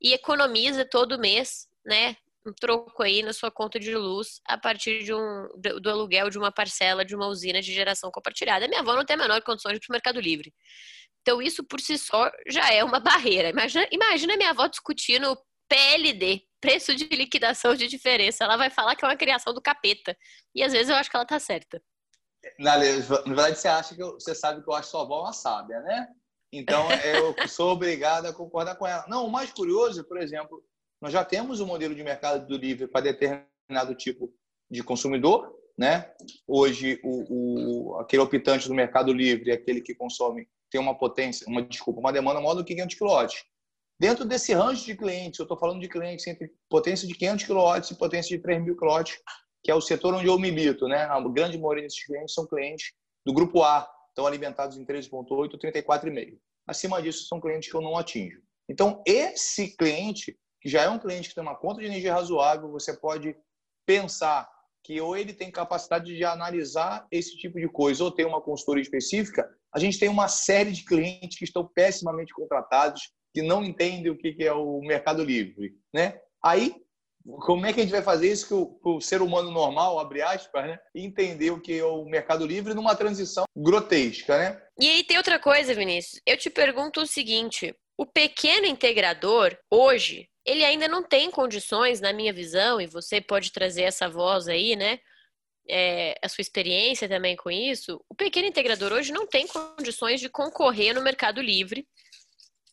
e 0.00 0.12
economiza 0.12 0.84
todo 0.84 1.18
mês, 1.18 1.66
né? 1.84 2.16
Um 2.46 2.52
troco 2.52 3.02
aí 3.02 3.22
na 3.22 3.32
sua 3.32 3.50
conta 3.50 3.78
de 3.80 3.94
luz 3.96 4.40
a 4.46 4.56
partir 4.56 5.02
de 5.02 5.12
um, 5.12 5.48
do, 5.80 5.90
aluguel 5.90 6.30
de 6.30 6.38
uma 6.38 6.52
parcela 6.52 7.04
de 7.04 7.16
uma 7.16 7.26
usina 7.26 7.60
de 7.60 7.72
geração 7.72 8.10
compartilhada. 8.10 8.68
Minha 8.68 8.82
avó 8.82 8.94
não 8.94 9.04
tem 9.04 9.14
a 9.14 9.18
menor 9.18 9.42
condição 9.42 9.72
de 9.72 9.78
ir 9.78 9.80
para 9.80 9.92
o 9.92 9.96
Mercado 9.96 10.20
Livre. 10.20 10.54
Então, 11.22 11.42
isso 11.42 11.64
por 11.64 11.80
si 11.80 11.98
só 11.98 12.30
já 12.46 12.72
é 12.72 12.84
uma 12.84 13.00
barreira. 13.00 13.48
Imagina, 13.48 13.88
imagina 13.90 14.36
minha 14.36 14.50
avó 14.50 14.68
discutindo 14.68 15.36
PLD, 15.68 16.42
preço 16.60 16.94
de 16.94 17.04
liquidação 17.04 17.74
de 17.74 17.86
diferença. 17.86 18.44
Ela 18.44 18.56
vai 18.56 18.70
falar 18.70 18.96
que 18.96 19.04
é 19.04 19.08
uma 19.08 19.16
criação 19.16 19.52
do 19.52 19.60
capeta. 19.60 20.16
E 20.54 20.62
às 20.62 20.72
vezes 20.72 20.88
eu 20.88 20.96
acho 20.96 21.10
que 21.10 21.16
ela 21.16 21.26
tá 21.26 21.38
certa. 21.38 21.82
Na, 22.58 22.78
verdade, 22.78 23.58
você 23.58 23.68
acha 23.68 23.94
que 23.94 24.02
eu, 24.02 24.12
você 24.12 24.34
sabe 24.34 24.62
que 24.62 24.68
eu 24.68 24.74
acho 24.74 24.90
sua 24.90 25.02
avó 25.02 25.22
uma 25.22 25.32
sábia, 25.32 25.80
né? 25.80 26.08
Então 26.52 26.86
eu 26.92 27.34
sou 27.48 27.72
obrigado 27.72 28.26
a 28.26 28.32
concordar 28.32 28.76
com 28.76 28.86
ela. 28.86 29.04
Não, 29.08 29.26
o 29.26 29.30
mais 29.30 29.52
curioso, 29.52 30.04
por 30.04 30.18
exemplo, 30.18 30.62
nós 31.00 31.12
já 31.12 31.24
temos 31.24 31.60
um 31.60 31.66
modelo 31.66 31.94
de 31.94 32.02
mercado 32.02 32.46
do 32.46 32.56
livre 32.56 32.86
para 32.86 33.02
determinado 33.02 33.94
tipo 33.96 34.32
de 34.70 34.82
consumidor, 34.82 35.52
né? 35.76 36.12
Hoje 36.46 37.00
o, 37.02 37.92
o, 37.92 38.00
aquele 38.00 38.22
optante 38.22 38.68
do 38.68 38.74
mercado 38.74 39.12
livre, 39.12 39.52
aquele 39.52 39.80
que 39.80 39.94
consome 39.94 40.48
tem 40.70 40.80
uma 40.80 40.96
potência, 40.96 41.46
uma 41.48 41.62
desculpa, 41.62 42.00
uma 42.00 42.12
demanda 42.12 42.40
maior 42.40 42.54
do 42.54 42.64
que 42.64 42.74
500 42.74 42.98
kW. 42.98 43.28
Dentro 43.98 44.26
desse 44.26 44.52
range 44.52 44.84
de 44.84 44.94
clientes, 44.94 45.38
eu 45.38 45.44
estou 45.44 45.58
falando 45.58 45.80
de 45.80 45.88
clientes 45.88 46.26
entre 46.26 46.52
potência 46.68 47.08
de 47.08 47.14
500 47.14 47.46
kW 47.46 47.92
e 47.92 47.94
potência 47.94 48.36
de 48.36 48.42
3.000 48.42 48.76
kW, 48.76 49.04
que 49.64 49.70
é 49.70 49.74
o 49.74 49.80
setor 49.80 50.14
onde 50.14 50.26
eu 50.26 50.38
milito, 50.38 50.86
né? 50.86 51.04
A 51.04 51.18
grande 51.20 51.58
maioria 51.58 51.84
desses 51.84 52.04
clientes 52.04 52.34
são 52.34 52.46
clientes 52.46 52.92
do 53.24 53.32
grupo 53.32 53.62
A, 53.62 53.88
estão 54.08 54.26
alimentados 54.26 54.76
em 54.76 54.84
13.8 54.84 55.28
ou 55.30 55.48
34,5. 55.48 56.38
Acima 56.66 57.00
disso 57.00 57.26
são 57.26 57.40
clientes 57.40 57.70
que 57.70 57.76
eu 57.76 57.80
não 57.80 57.96
atinjo. 57.96 58.40
Então, 58.68 59.02
esse 59.06 59.76
cliente, 59.76 60.36
que 60.60 60.68
já 60.68 60.82
é 60.82 60.88
um 60.88 60.98
cliente 60.98 61.28
que 61.28 61.34
tem 61.34 61.42
uma 61.42 61.56
conta 61.56 61.80
de 61.80 61.86
energia 61.86 62.12
razoável, 62.12 62.70
você 62.70 62.94
pode 62.94 63.34
pensar 63.86 64.48
que 64.84 65.00
ou 65.00 65.16
ele 65.16 65.32
tem 65.32 65.50
capacidade 65.50 66.14
de 66.14 66.24
analisar 66.24 67.06
esse 67.10 67.36
tipo 67.36 67.58
de 67.58 67.68
coisa 67.68 68.04
ou 68.04 68.10
tem 68.10 68.26
uma 68.26 68.40
consultoria 68.40 68.82
específica, 68.82 69.48
a 69.74 69.78
gente 69.78 69.98
tem 69.98 70.08
uma 70.08 70.28
série 70.28 70.70
de 70.70 70.84
clientes 70.84 71.38
que 71.38 71.44
estão 71.44 71.66
pessimamente 71.66 72.32
contratados, 72.32 73.02
que 73.36 73.42
não 73.42 73.62
entendem 73.62 74.10
o 74.10 74.16
que 74.16 74.34
é 74.42 74.52
o 74.54 74.80
mercado 74.80 75.22
livre. 75.22 75.74
Né? 75.92 76.18
Aí, 76.42 76.74
como 77.22 77.66
é 77.66 77.72
que 77.72 77.80
a 77.80 77.82
gente 77.82 77.92
vai 77.92 78.00
fazer 78.00 78.32
isso 78.32 78.78
que 78.82 78.88
o, 78.88 78.98
ser 78.98 79.20
humano 79.20 79.50
normal, 79.50 79.98
abre 79.98 80.22
aspas, 80.22 80.64
né? 80.64 80.78
entender 80.94 81.50
o 81.50 81.60
que 81.60 81.78
é 81.78 81.84
o 81.84 82.06
mercado 82.06 82.46
livre 82.46 82.72
numa 82.72 82.96
transição 82.96 83.44
grotesca? 83.54 84.38
Né? 84.38 84.62
E 84.80 84.88
aí 84.88 85.04
tem 85.04 85.18
outra 85.18 85.38
coisa, 85.38 85.74
Vinícius. 85.74 86.18
Eu 86.24 86.38
te 86.38 86.48
pergunto 86.48 87.02
o 87.02 87.06
seguinte: 87.06 87.74
o 87.98 88.06
pequeno 88.06 88.64
integrador, 88.64 89.54
hoje, 89.70 90.30
ele 90.42 90.64
ainda 90.64 90.88
não 90.88 91.02
tem 91.02 91.30
condições, 91.30 92.00
na 92.00 92.14
minha 92.14 92.32
visão, 92.32 92.80
e 92.80 92.86
você 92.86 93.20
pode 93.20 93.52
trazer 93.52 93.82
essa 93.82 94.08
voz 94.08 94.48
aí, 94.48 94.74
né? 94.74 94.98
É, 95.68 96.14
a 96.22 96.28
sua 96.30 96.40
experiência 96.40 97.06
também 97.06 97.36
com 97.36 97.50
isso, 97.50 98.02
o 98.08 98.14
pequeno 98.14 98.48
integrador 98.48 98.94
hoje 98.94 99.12
não 99.12 99.26
tem 99.26 99.46
condições 99.46 100.20
de 100.20 100.30
concorrer 100.30 100.94
no 100.94 101.02
mercado 101.02 101.42
livre, 101.42 101.86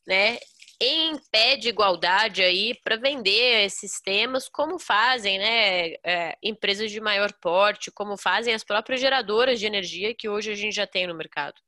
né? 0.08 0.38
Em 0.82 1.18
pé 1.32 1.56
de 1.56 1.70
igualdade 1.70 2.42
aí 2.42 2.74
para 2.84 2.98
vender 2.98 3.66
esses 3.66 4.02
temas, 4.02 4.50
como 4.50 4.78
fazem, 4.80 5.38
né? 5.38 5.94
É, 6.04 6.38
empresas 6.44 6.92
de 6.92 7.00
maior 7.00 7.32
porte, 7.34 7.92
como 7.92 8.18
fazem 8.18 8.54
as 8.54 8.64
próprias 8.64 9.00
geradoras 9.00 9.60
de 9.60 9.66
energia 9.66 10.14
que 10.14 10.28
hoje 10.28 10.52
a 10.52 10.56
gente 10.56 10.76
já 10.76 10.88
tem 10.88 11.08
no 11.08 11.16
mercado. 11.16 11.62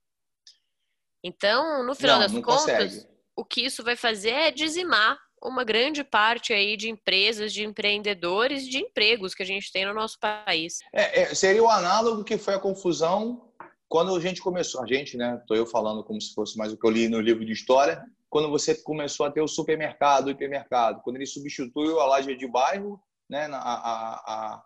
Então, 1.23 1.83
no 1.83 1.95
final 1.95 2.15
não, 2.15 2.23
das 2.23 2.31
não 2.31 2.41
contas, 2.41 2.93
consegue. 2.93 3.07
o 3.35 3.45
que 3.45 3.65
isso 3.65 3.83
vai 3.83 3.95
fazer 3.95 4.31
é 4.31 4.51
dizimar 4.51 5.17
uma 5.41 5.63
grande 5.63 6.03
parte 6.03 6.53
aí 6.53 6.75
de 6.75 6.89
empresas, 6.89 7.53
de 7.53 7.63
empreendedores, 7.63 8.67
de 8.67 8.79
empregos 8.79 9.33
que 9.33 9.43
a 9.43 9.45
gente 9.45 9.71
tem 9.71 9.85
no 9.85 9.93
nosso 9.93 10.19
país. 10.19 10.79
É, 10.93 11.21
é, 11.21 11.35
seria 11.35 11.63
o 11.63 11.69
análogo 11.69 12.23
que 12.23 12.37
foi 12.37 12.55
a 12.55 12.59
confusão 12.59 13.49
quando 13.87 14.15
a 14.15 14.19
gente 14.19 14.41
começou. 14.41 14.83
A 14.83 14.87
gente, 14.87 15.17
né? 15.17 15.37
Estou 15.39 15.55
eu 15.55 15.65
falando 15.65 16.03
como 16.03 16.19
se 16.19 16.33
fosse 16.33 16.57
mais 16.57 16.73
o 16.73 16.77
que 16.77 16.85
eu 16.85 16.91
li 16.91 17.07
no 17.07 17.21
livro 17.21 17.45
de 17.45 17.53
história. 17.53 18.03
Quando 18.35 18.49
você 18.49 18.75
começou 18.75 19.25
a 19.25 19.31
ter 19.31 19.39
o 19.39 19.47
supermercado, 19.47 20.25
o 20.25 20.29
hipermercado, 20.29 20.99
quando 21.05 21.15
ele 21.15 21.25
substituiu 21.25 22.01
a 22.01 22.05
loja 22.05 22.35
de 22.35 22.45
bairro, 22.45 23.01
né? 23.29 23.45
A, 23.45 23.55
a, 23.55 24.13
a, 24.27 24.63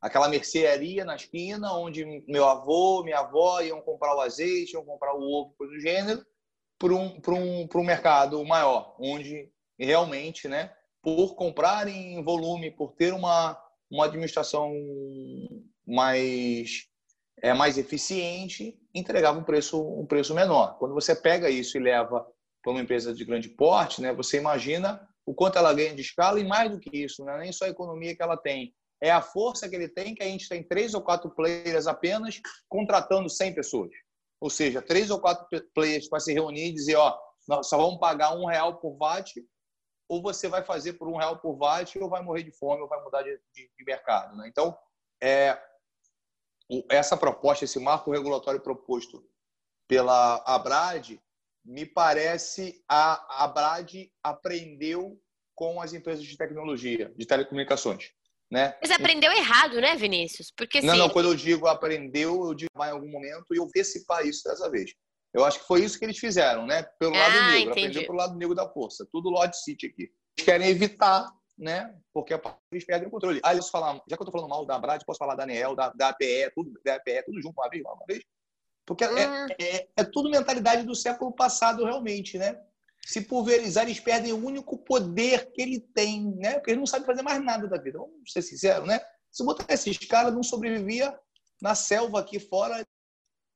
aquela 0.00 0.28
mercearia 0.28 1.04
na 1.04 1.14
esquina, 1.14 1.74
onde 1.74 2.04
meu 2.26 2.44
avô, 2.44 3.04
minha 3.04 3.20
avó 3.20 3.60
iam 3.60 3.80
comprar 3.82 4.16
o 4.16 4.20
azeite, 4.20 4.72
iam 4.72 4.84
comprar 4.84 5.14
o 5.14 5.22
ovo, 5.22 5.54
coisa 5.56 5.72
do 5.72 5.78
gênero, 5.78 6.26
para 6.76 6.92
um, 6.92 7.20
um, 7.28 7.68
um 7.72 7.84
mercado 7.84 8.44
maior, 8.44 8.96
onde 8.98 9.48
realmente, 9.78 10.48
né, 10.48 10.74
por 11.00 11.36
comprar 11.36 11.86
em 11.86 12.20
volume, 12.20 12.72
por 12.72 12.94
ter 12.96 13.14
uma, 13.14 13.56
uma 13.88 14.06
administração 14.06 14.72
mais 15.86 16.88
é 17.40 17.54
mais 17.54 17.78
eficiente, 17.78 18.76
entregava 18.92 19.38
um 19.38 19.44
preço 19.44 19.80
um 19.80 20.04
preço 20.04 20.34
menor. 20.34 20.78
Quando 20.80 20.94
você 20.94 21.14
pega 21.14 21.48
isso 21.48 21.76
e 21.76 21.80
leva 21.80 22.26
para 22.64 22.72
uma 22.72 22.80
empresa 22.80 23.14
de 23.14 23.24
grande 23.24 23.50
porte, 23.50 24.00
né, 24.00 24.12
você 24.12 24.38
imagina 24.38 25.06
o 25.24 25.34
quanto 25.34 25.58
ela 25.58 25.72
ganha 25.72 25.94
de 25.94 26.00
escala 26.00 26.40
e 26.40 26.44
mais 26.44 26.70
do 26.70 26.80
que 26.80 26.90
isso, 26.96 27.24
não 27.24 27.34
é 27.34 27.38
nem 27.40 27.52
só 27.52 27.66
a 27.66 27.68
economia 27.68 28.16
que 28.16 28.22
ela 28.22 28.36
tem, 28.36 28.74
é 29.00 29.10
a 29.10 29.22
força 29.22 29.68
que 29.68 29.76
ele 29.76 29.88
tem, 29.88 30.14
que 30.14 30.22
a 30.22 30.26
gente 30.26 30.48
tem 30.48 30.62
três 30.62 30.94
ou 30.94 31.02
quatro 31.02 31.30
players 31.30 31.86
apenas 31.86 32.40
contratando 32.68 33.28
100 33.28 33.54
pessoas. 33.54 33.90
Ou 34.40 34.48
seja, 34.48 34.80
três 34.80 35.10
ou 35.10 35.20
quatro 35.20 35.46
players 35.74 36.08
para 36.08 36.20
se 36.20 36.32
reunir 36.32 36.68
e 36.68 36.72
dizer, 36.72 36.96
ó, 36.96 37.16
nós 37.46 37.68
só 37.68 37.76
vamos 37.76 38.00
pagar 38.00 38.34
um 38.34 38.46
real 38.46 38.78
por 38.78 38.96
watt 38.98 39.32
ou 40.08 40.22
você 40.22 40.48
vai 40.48 40.62
fazer 40.62 40.94
por 40.94 41.08
um 41.08 41.16
real 41.16 41.38
por 41.38 41.56
watt, 41.56 41.98
ou 41.98 42.08
vai 42.08 42.22
morrer 42.22 42.42
de 42.42 42.52
fome, 42.52 42.82
ou 42.82 42.88
vai 42.88 43.02
mudar 43.02 43.22
de, 43.22 43.40
de, 43.54 43.70
de 43.76 43.84
mercado. 43.84 44.36
Né? 44.36 44.48
Então, 44.48 44.76
é, 45.22 45.58
essa 46.90 47.16
proposta, 47.16 47.64
esse 47.64 47.78
marco 47.78 48.12
regulatório 48.12 48.60
proposto 48.60 49.26
pela 49.88 50.42
Abrad, 50.46 51.18
me 51.64 51.86
parece 51.86 52.82
a 52.88 53.44
Abrad 53.44 53.92
aprendeu 54.22 55.18
com 55.54 55.80
as 55.80 55.92
empresas 55.92 56.24
de 56.24 56.36
tecnologia, 56.36 57.12
de 57.16 57.26
telecomunicações. 57.26 58.10
Né? 58.50 58.76
Mas 58.80 58.90
aprendeu 58.90 59.32
errado, 59.32 59.80
né, 59.80 59.96
Vinícius? 59.96 60.52
Porque 60.56 60.80
não, 60.80 60.96
não, 60.96 61.08
quando 61.08 61.28
eu 61.30 61.34
digo 61.34 61.66
aprendeu, 61.66 62.44
eu 62.44 62.54
digo 62.54 62.70
vai 62.76 62.90
em 62.90 62.92
algum 62.92 63.08
momento 63.08 63.46
e 63.52 63.56
eu 63.56 63.64
antecipar 63.64 64.26
isso 64.26 64.42
dessa 64.44 64.70
vez. 64.70 64.92
Eu 65.32 65.44
acho 65.44 65.60
que 65.60 65.66
foi 65.66 65.82
isso 65.82 65.98
que 65.98 66.04
eles 66.04 66.18
fizeram, 66.18 66.64
né? 66.64 66.84
Pelo 66.98 67.12
lado 67.12 67.36
ah, 67.36 67.50
negro, 67.50 67.70
entendi. 67.70 67.86
aprendeu 67.86 68.02
pelo 68.06 68.18
lado 68.18 68.36
negro 68.36 68.54
da 68.54 68.68
força. 68.68 69.06
Tudo 69.10 69.30
Lord 69.30 69.56
City 69.56 69.86
aqui. 69.86 70.02
Eles 70.36 70.44
querem 70.44 70.68
evitar, 70.68 71.28
né? 71.58 71.92
Porque 72.12 72.34
eles 72.70 72.84
perdem 72.84 73.08
o 73.08 73.10
controle. 73.10 73.40
Aí 73.44 73.56
eles 73.56 73.68
falam, 73.68 74.00
já 74.08 74.16
que 74.16 74.22
eu 74.22 74.26
tô 74.26 74.30
falando 74.30 74.50
mal 74.50 74.64
da 74.64 74.78
Brad, 74.78 75.02
posso 75.04 75.18
falar 75.18 75.34
da 75.34 75.42
Anel, 75.42 75.74
da, 75.74 75.88
da 75.90 76.10
APE, 76.10 76.52
tudo, 76.54 76.72
da 76.84 76.94
APE, 76.94 77.24
tudo 77.24 77.42
junto 77.42 77.58
uma 77.58 77.68
vez, 77.68 77.82
uma 77.82 78.06
vez. 78.06 78.22
Porque 78.86 79.04
é, 79.04 79.08
hum. 79.08 79.46
é, 79.58 79.76
é, 79.76 79.88
é 79.96 80.04
tudo 80.04 80.30
mentalidade 80.30 80.84
do 80.84 80.94
século 80.94 81.32
passado, 81.32 81.84
realmente, 81.84 82.38
né? 82.38 82.60
Se 83.06 83.20
pulverizar, 83.20 83.84
eles 83.84 84.00
perdem 84.00 84.32
o 84.32 84.44
único 84.44 84.78
poder 84.78 85.50
que 85.52 85.60
ele 85.60 85.80
tem, 85.80 86.34
né? 86.36 86.54
Porque 86.54 86.70
eles 86.70 86.80
não 86.80 86.86
sabem 86.86 87.06
fazer 87.06 87.22
mais 87.22 87.42
nada 87.42 87.68
da 87.68 87.78
vida. 87.78 87.98
Vamos 87.98 88.32
ser 88.32 88.42
sinceros, 88.42 88.86
né? 88.86 89.00
Se 89.30 89.44
botar 89.44 89.72
esses 89.72 89.98
caras, 89.98 90.32
não 90.32 90.42
sobrevivia 90.42 91.18
na 91.60 91.74
selva 91.74 92.20
aqui 92.20 92.38
fora 92.38 92.84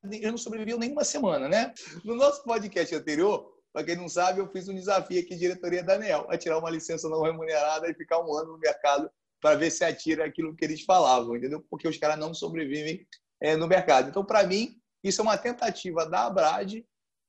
eu 0.03 0.31
não 0.31 0.37
sobrevivi 0.37 0.77
nem 0.77 0.91
uma 0.91 1.03
semana, 1.03 1.49
né? 1.49 1.73
No 2.03 2.15
nosso 2.15 2.43
podcast 2.43 2.95
anterior, 2.95 3.53
para 3.73 3.83
quem 3.83 3.97
não 3.97 4.07
sabe, 4.07 4.39
eu 4.39 4.47
fiz 4.47 4.67
um 4.67 4.73
desafio 4.73 5.19
aqui, 5.19 5.35
diretoria 5.35 5.83
da 5.83 5.95
ANEL, 5.95 6.25
a 6.29 6.37
tirar 6.37 6.57
uma 6.57 6.69
licença 6.69 7.09
não 7.09 7.21
remunerada 7.21 7.89
e 7.89 7.93
ficar 7.93 8.19
um 8.19 8.33
ano 8.33 8.53
no 8.53 8.57
mercado 8.57 9.09
para 9.41 9.55
ver 9.55 9.71
se 9.71 9.83
atira 9.83 10.25
aquilo 10.25 10.55
que 10.55 10.63
eles 10.63 10.83
falavam, 10.83 11.35
entendeu? 11.35 11.65
Porque 11.69 11.87
os 11.87 11.97
caras 11.97 12.17
não 12.17 12.33
sobrevivem 12.33 13.05
é, 13.41 13.55
no 13.55 13.67
mercado. 13.67 14.09
Então, 14.09 14.25
para 14.25 14.43
mim, 14.43 14.78
isso 15.03 15.21
é 15.21 15.23
uma 15.23 15.37
tentativa 15.37 16.07
da 16.09 16.25
Abrad 16.25 16.83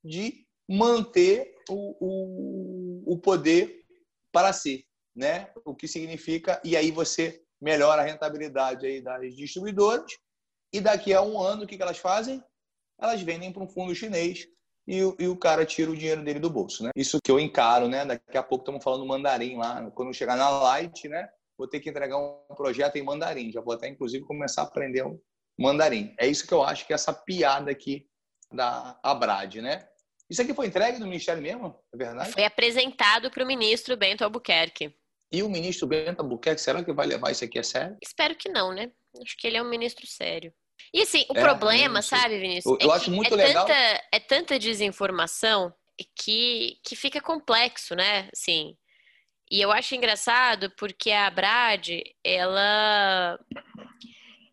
de 0.05 0.47
manter 0.69 1.55
o, 1.69 1.97
o, 2.01 3.15
o 3.15 3.19
poder 3.19 3.85
para 4.33 4.53
si, 4.53 4.87
né? 5.15 5.53
O 5.65 5.75
que 5.75 5.89
significa, 5.89 6.61
e 6.65 6.77
aí 6.77 6.91
você 6.91 7.43
melhora 7.61 8.03
a 8.03 8.05
rentabilidade 8.05 8.87
aí 8.87 9.01
das 9.01 9.35
distribuidoras, 9.37 10.13
e 10.73 10.81
daqui 10.81 11.13
a 11.13 11.21
um 11.21 11.41
ano, 11.41 11.65
o 11.65 11.67
que, 11.67 11.81
elas 11.81 11.99
fazem? 11.99 12.43
elas 13.01 13.23
vendem 13.23 13.53
para 13.53 13.63
um 13.63 13.69
fundo 13.69 13.95
chinês 13.95 14.47
e, 14.87 14.99
e, 14.99 15.29
o 15.29 15.37
cara 15.37 15.65
tira 15.65 15.91
o 15.91 15.97
dinheiro 15.97 16.23
dele 16.23 16.39
do 16.39 16.51
bolso, 16.51 16.85
né? 16.85 16.91
Isso 16.95 17.19
que 17.23 17.31
eu 17.31 17.39
encaro, 17.39 17.89
né? 17.89 18.05
Daqui 18.05 18.37
a 18.37 18.43
pouco 18.43 18.63
estamos 18.63 18.83
falando 18.83 19.07
mandarim 19.07 19.57
lá. 19.57 19.91
Quando 19.93 20.13
chegar 20.13 20.37
na 20.37 20.51
Light, 20.51 21.09
né? 21.09 21.29
Vou 21.57 21.69
ter 21.69 21.81
que 21.81 21.89
entregar 21.89 22.19
um 22.19 22.55
projeto 22.57 22.97
em 22.97 23.03
mandarim. 23.03 23.53
Já 23.53 23.61
vou 23.61 23.75
até, 23.75 23.89
inclusive, 23.89 24.25
começar 24.25 24.63
a 24.63 24.65
aprender 24.65 25.05
mandarim. 25.61 26.15
É 26.19 26.27
isso 26.27 26.47
que 26.47 26.55
eu 26.55 26.63
acho 26.63 26.87
que 26.87 26.93
é 26.93 26.95
essa 26.95 27.13
piada 27.13 27.71
aqui 27.71 28.07
da 28.51 28.99
Abrad, 29.03 29.57
né? 29.57 29.87
Isso 30.29 30.41
aqui 30.41 30.55
foi 30.55 30.67
entregue 30.67 30.99
do 30.99 31.07
Ministério 31.07 31.43
mesmo? 31.43 31.77
É 31.93 31.97
verdade? 31.97 32.33
Foi 32.33 32.45
apresentado 32.45 33.31
para 33.31 33.45
o 33.45 33.47
ministro 33.47 33.97
Bento 33.97 34.23
Albuquerque. 34.23 34.95
E 35.33 35.43
o 35.43 35.49
ministro 35.49 35.87
Bento 35.87 36.21
Albuquerque, 36.21 36.61
será 36.61 36.83
que 36.83 36.93
vai 36.93 37.07
levar 37.07 37.31
isso 37.31 37.45
aqui 37.45 37.59
a 37.59 37.63
sério? 37.63 37.97
Espero 38.03 38.35
que 38.35 38.49
não, 38.49 38.73
né? 38.73 38.91
Acho 39.21 39.37
que 39.37 39.47
ele 39.47 39.57
é 39.57 39.63
um 39.63 39.69
ministro 39.69 40.07
sério. 40.07 40.53
E 40.95 41.03
assim, 41.03 41.27
o 41.29 41.37
é, 41.37 41.41
problema, 41.41 42.01
sabe, 42.01 42.39
Vinícius? 42.39 42.79
Eu, 42.81 42.89
eu 42.89 42.93
é 42.93 42.97
acho 42.97 43.11
muito 43.11 43.35
é 43.35 43.37
legal. 43.37 43.67
Tanta, 43.67 44.03
é 44.13 44.21
tanta 44.21 44.59
desinformação 44.59 45.73
que, 46.17 46.79
que 46.85 46.97
fica 46.97 47.21
complexo, 47.21 47.95
né? 47.95 48.29
Assim, 48.33 48.77
e 49.51 49.61
eu 49.61 49.73
acho 49.73 49.97
engraçado 49.97 50.71
porque 50.77 51.11
a 51.11 51.29
Brad, 51.29 51.89
ela 52.25 53.39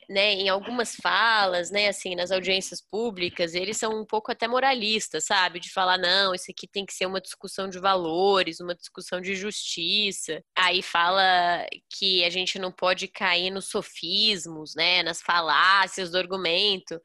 né, 0.10 0.34
em 0.34 0.48
algumas 0.50 0.96
falas, 0.96 1.70
né, 1.70 1.90
assim, 1.90 2.16
nas 2.16 2.32
audiências 2.32 2.82
públicas, 2.82 3.54
eles 3.54 3.78
são 3.78 4.00
um 4.00 4.06
pouco 4.06 4.32
até 4.32 4.48
moralistas, 4.48 5.26
sabe? 5.26 5.60
De 5.60 5.72
falar, 5.72 5.98
não, 5.98 6.34
isso 6.34 6.50
aqui 6.50 6.68
tem 6.68 6.86
que 6.86 6.94
ser 6.94 7.06
uma 7.06 7.20
discussão 7.20 7.70
de 7.70 7.78
valores, 7.80 8.62
uma 8.62 8.74
discussão 8.74 9.20
de 9.20 9.36
justiça. 9.36 10.42
Aí 10.58 10.82
fala 10.82 11.66
que 11.90 12.24
a 12.24 12.30
gente 12.30 12.58
não 12.58 12.72
pode 12.72 13.08
cair 13.10 13.52
nos 13.52 13.68
sofismos, 13.70 14.74
né, 14.76 15.04
nas 15.04 15.22
falácias 15.22 16.10
do 16.12 16.18
argumento. 16.18 17.00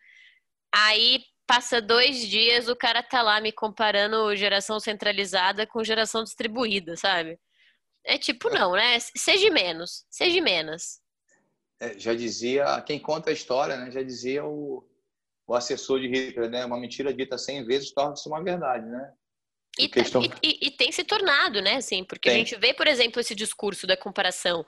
Aí 0.74 1.24
passa 1.46 1.82
dois 1.82 2.26
dias, 2.28 2.68
o 2.68 2.76
cara 2.76 3.02
tá 3.02 3.20
lá 3.22 3.40
me 3.40 3.52
comparando 3.52 4.34
geração 4.36 4.80
centralizada 4.80 5.66
com 5.66 5.84
geração 5.84 6.22
distribuída, 6.24 6.96
sabe? 6.96 7.38
É 8.04 8.18
tipo, 8.18 8.50
não, 8.50 8.72
né? 8.72 8.98
Seja 9.16 9.50
menos, 9.50 10.04
seja 10.10 10.40
menos. 10.40 11.01
É, 11.82 11.98
já 11.98 12.14
dizia, 12.14 12.80
quem 12.82 13.00
conta 13.00 13.30
a 13.30 13.32
história, 13.32 13.76
né? 13.76 13.90
Já 13.90 14.02
dizia 14.04 14.44
o, 14.44 14.88
o 15.46 15.54
assessor 15.54 15.98
de 15.98 16.06
Hitler, 16.06 16.48
né? 16.48 16.64
Uma 16.64 16.78
mentira 16.78 17.12
dita 17.12 17.36
cem 17.36 17.64
vezes 17.64 17.92
torna-se 17.92 18.28
uma 18.28 18.42
verdade, 18.42 18.86
né? 18.86 19.12
E, 19.76 19.88
questão... 19.88 20.22
e, 20.22 20.66
e, 20.66 20.70
tem 20.70 20.92
se 20.92 21.02
tornado, 21.02 21.62
né, 21.62 21.76
assim, 21.76 22.04
porque 22.04 22.28
tem. 22.28 22.36
a 22.36 22.44
gente 22.44 22.54
vê, 22.60 22.74
por 22.74 22.86
exemplo, 22.86 23.18
esse 23.18 23.34
discurso 23.34 23.86
da 23.86 23.96
comparação 23.96 24.66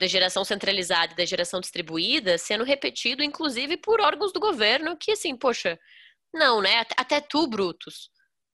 da 0.00 0.06
geração 0.06 0.46
centralizada 0.46 1.12
e 1.12 1.16
da 1.16 1.26
geração 1.26 1.60
distribuída 1.60 2.38
sendo 2.38 2.64
repetido, 2.64 3.22
inclusive, 3.22 3.76
por 3.76 4.00
órgãos 4.00 4.32
do 4.32 4.40
governo 4.40 4.96
que, 4.96 5.12
assim, 5.12 5.36
poxa, 5.36 5.78
não, 6.32 6.62
né, 6.62 6.86
até 6.96 7.20
tu, 7.20 7.46
Brutus, 7.46 8.10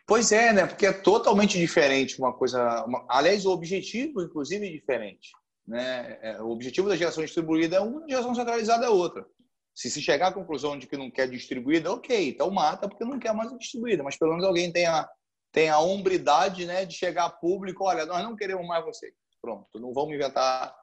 Pois 0.07 0.33
é, 0.33 0.53
né? 0.53 0.67
Porque 0.67 0.87
é 0.87 0.93
totalmente 0.93 1.59
diferente 1.59 2.19
uma 2.19 2.33
coisa. 2.33 2.85
Uma... 2.85 3.07
Aliás, 3.09 3.47
o 3.47 3.51
objetivo, 3.51 4.21
inclusive, 4.21 4.67
é 4.67 4.71
diferente. 4.71 5.31
Né? 5.67 6.19
É, 6.23 6.43
o 6.43 6.51
objetivo 6.51 6.89
da 6.89 6.97
geração 6.97 7.25
distribuída 7.25 7.77
é 7.77 7.81
uma, 7.81 8.05
a 8.05 8.09
geração 8.09 8.35
centralizada 8.35 8.87
é 8.87 8.89
outra. 8.89 9.27
Se 9.75 9.91
se 9.91 10.03
chegar 10.03 10.29
à 10.29 10.33
conclusão 10.33 10.79
de 10.79 10.87
que 10.87 10.97
não 10.97 11.11
quer 11.11 11.29
distribuída, 11.29 11.93
ok, 11.93 12.29
então 12.29 12.51
mata 12.51 12.89
porque 12.89 13.05
não 13.05 13.19
quer 13.19 13.33
mais 13.33 13.57
distribuída. 13.57 14.03
Mas 14.03 14.19
pelo 14.19 14.33
menos 14.33 14.45
alguém 14.45 14.71
tem 14.71 14.87
a, 14.87 15.09
tem 15.51 15.69
a 15.69 15.79
hombridade 15.79 16.67
né, 16.67 16.85
de 16.85 16.95
chegar 16.95 17.27
a 17.27 17.31
público: 17.31 17.85
olha, 17.85 18.05
nós 18.05 18.23
não 18.23 18.37
queremos 18.37 18.67
mais 18.67 18.85
você. 18.85 19.15
Pronto, 19.41 19.81
não 19.81 19.93
vamos 19.93 20.15
inventar, 20.15 20.77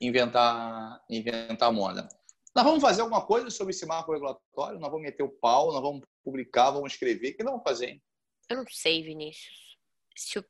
inventar, 0.00 1.00
inventar 1.08 1.72
moda. 1.72 2.08
Nós 2.54 2.64
vamos 2.64 2.80
fazer 2.80 3.02
alguma 3.02 3.24
coisa 3.24 3.50
sobre 3.50 3.72
esse 3.72 3.84
marco 3.84 4.12
regulatório, 4.12 4.78
nós 4.78 4.90
vamos 4.90 5.02
meter 5.02 5.22
o 5.22 5.28
pau, 5.28 5.72
nós 5.72 5.82
vamos 5.82 6.02
publicar, 6.24 6.70
vamos 6.70 6.92
escrever. 6.92 7.30
O 7.30 7.36
que 7.36 7.44
não 7.44 7.52
vamos 7.52 7.68
fazer? 7.68 7.90
Hein? 7.90 8.02
Eu 8.48 8.58
não 8.58 8.64
sei, 8.68 9.02
Vinícius. 9.02 9.76
Se 10.16 10.42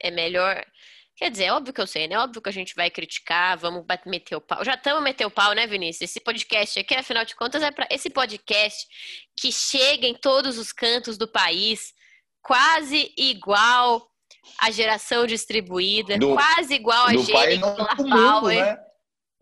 é 0.00 0.10
melhor. 0.10 0.64
Quer 1.18 1.32
dizer, 1.32 1.44
é 1.46 1.52
óbvio 1.52 1.74
que 1.74 1.80
eu 1.80 1.86
sei, 1.86 2.06
né? 2.06 2.14
É 2.14 2.18
óbvio 2.20 2.40
que 2.40 2.48
a 2.48 2.52
gente 2.52 2.76
vai 2.76 2.88
criticar, 2.88 3.58
vamos 3.58 3.84
meter 4.06 4.36
o 4.36 4.40
pau. 4.40 4.64
Já 4.64 4.74
estamos 4.74 5.02
meter 5.02 5.26
o 5.26 5.30
pau, 5.30 5.52
né, 5.52 5.66
Vinícius? 5.66 6.08
Esse 6.08 6.20
podcast 6.20 6.78
aqui, 6.78 6.94
afinal 6.94 7.24
de 7.24 7.34
contas, 7.34 7.60
é 7.60 7.72
para 7.72 7.88
esse 7.90 8.08
podcast 8.08 8.86
que 9.36 9.50
chega 9.50 10.06
em 10.06 10.14
todos 10.14 10.56
os 10.58 10.72
cantos 10.72 11.18
do 11.18 11.26
país, 11.26 11.92
quase 12.40 13.12
igual 13.18 14.08
a 14.60 14.70
geração 14.70 15.26
distribuída, 15.26 16.16
do, 16.16 16.34
quase 16.34 16.74
igual 16.74 17.06
a 17.06 17.16
Gene 17.16 17.62
Power. 17.96 18.64
Né? 18.64 18.78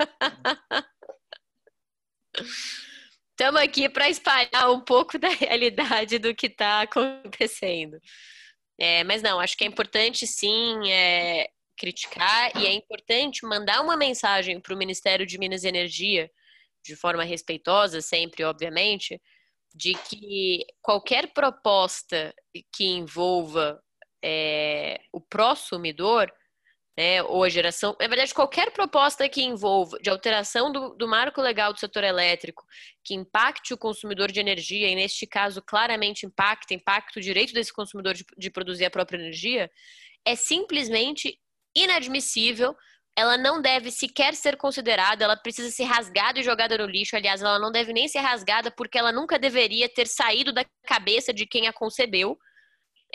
Estamos 3.32 3.60
aqui 3.60 3.86
para 3.90 4.08
espalhar 4.08 4.70
um 4.70 4.80
pouco 4.80 5.18
da 5.18 5.28
realidade 5.28 6.18
do 6.18 6.34
que 6.34 6.46
está 6.46 6.80
acontecendo. 6.80 8.00
É, 8.78 9.04
mas 9.04 9.22
não, 9.22 9.38
acho 9.38 9.58
que 9.58 9.64
é 9.64 9.66
importante 9.66 10.26
sim 10.26 10.90
é, 10.90 11.50
criticar 11.76 12.56
e 12.56 12.66
é 12.66 12.72
importante 12.72 13.44
mandar 13.44 13.80
uma 13.80 13.96
mensagem 13.96 14.60
para 14.60 14.74
o 14.74 14.78
Ministério 14.78 15.26
de 15.26 15.38
Minas 15.38 15.64
e 15.64 15.68
Energia, 15.68 16.30
de 16.84 16.96
forma 16.96 17.24
respeitosa, 17.24 18.00
sempre, 18.00 18.44
obviamente, 18.44 19.20
de 19.74 19.94
que 19.94 20.64
qualquer 20.80 21.32
proposta 21.32 22.34
que 22.72 22.84
envolva 22.84 23.80
é, 24.24 25.00
o 25.12 25.20
prosumidor 25.20 26.32
né, 26.96 27.22
ou 27.24 27.44
a 27.44 27.48
geração, 27.48 27.94
na 28.00 28.08
verdade, 28.08 28.32
qualquer 28.32 28.70
proposta 28.72 29.28
que 29.28 29.42
envolva 29.42 29.98
de 29.98 30.08
alteração 30.08 30.72
do, 30.72 30.94
do, 30.94 31.06
marco 31.06 31.42
legal 31.42 31.72
do 31.72 31.78
setor 31.78 32.02
elétrico, 32.02 32.64
que 33.04 33.14
impacte 33.14 33.74
o 33.74 33.78
consumidor 33.78 34.32
de 34.32 34.40
energia, 34.40 34.88
e 34.88 34.94
neste 34.94 35.26
caso 35.26 35.60
claramente 35.60 36.24
impacta, 36.24 36.72
impacta 36.72 37.18
o 37.18 37.22
direito 37.22 37.52
desse 37.52 37.72
consumidor 37.72 38.14
de, 38.14 38.24
de 38.38 38.50
produzir 38.50 38.86
a 38.86 38.90
própria 38.90 39.18
energia, 39.18 39.70
é 40.24 40.34
simplesmente 40.34 41.38
inadmissível. 41.76 42.74
Ela 43.18 43.38
não 43.38 43.62
deve 43.62 43.90
sequer 43.90 44.34
ser 44.34 44.56
considerada, 44.56 45.24
ela 45.24 45.36
precisa 45.36 45.70
ser 45.70 45.84
rasgada 45.84 46.38
e 46.38 46.42
jogada 46.42 46.76
no 46.76 46.86
lixo. 46.86 47.16
Aliás, 47.16 47.40
ela 47.40 47.58
não 47.58 47.70
deve 47.70 47.92
nem 47.92 48.08
ser 48.08 48.18
rasgada 48.18 48.70
porque 48.70 48.98
ela 48.98 49.12
nunca 49.12 49.38
deveria 49.38 49.88
ter 49.88 50.06
saído 50.06 50.52
da 50.52 50.64
cabeça 50.86 51.32
de 51.32 51.46
quem 51.46 51.66
a 51.66 51.72
concebeu 51.72 52.36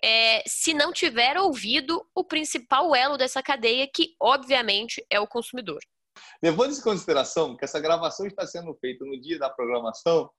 é, 0.03 0.41
se 0.47 0.73
não 0.73 0.91
tiver 0.91 1.37
ouvido 1.37 2.03
o 2.15 2.23
principal 2.23 2.95
elo 2.95 3.17
dessa 3.17 3.41
cadeia, 3.43 3.87
que 3.93 4.15
obviamente 4.19 5.05
é 5.09 5.19
o 5.19 5.27
consumidor. 5.27 5.79
Levando 6.41 6.73
em 6.73 6.81
consideração 6.81 7.55
que 7.55 7.65
essa 7.65 7.79
gravação 7.79 8.25
está 8.25 8.45
sendo 8.45 8.73
feita 8.75 9.05
no 9.05 9.19
dia 9.19 9.37
da 9.37 9.49
programação, 9.49 10.29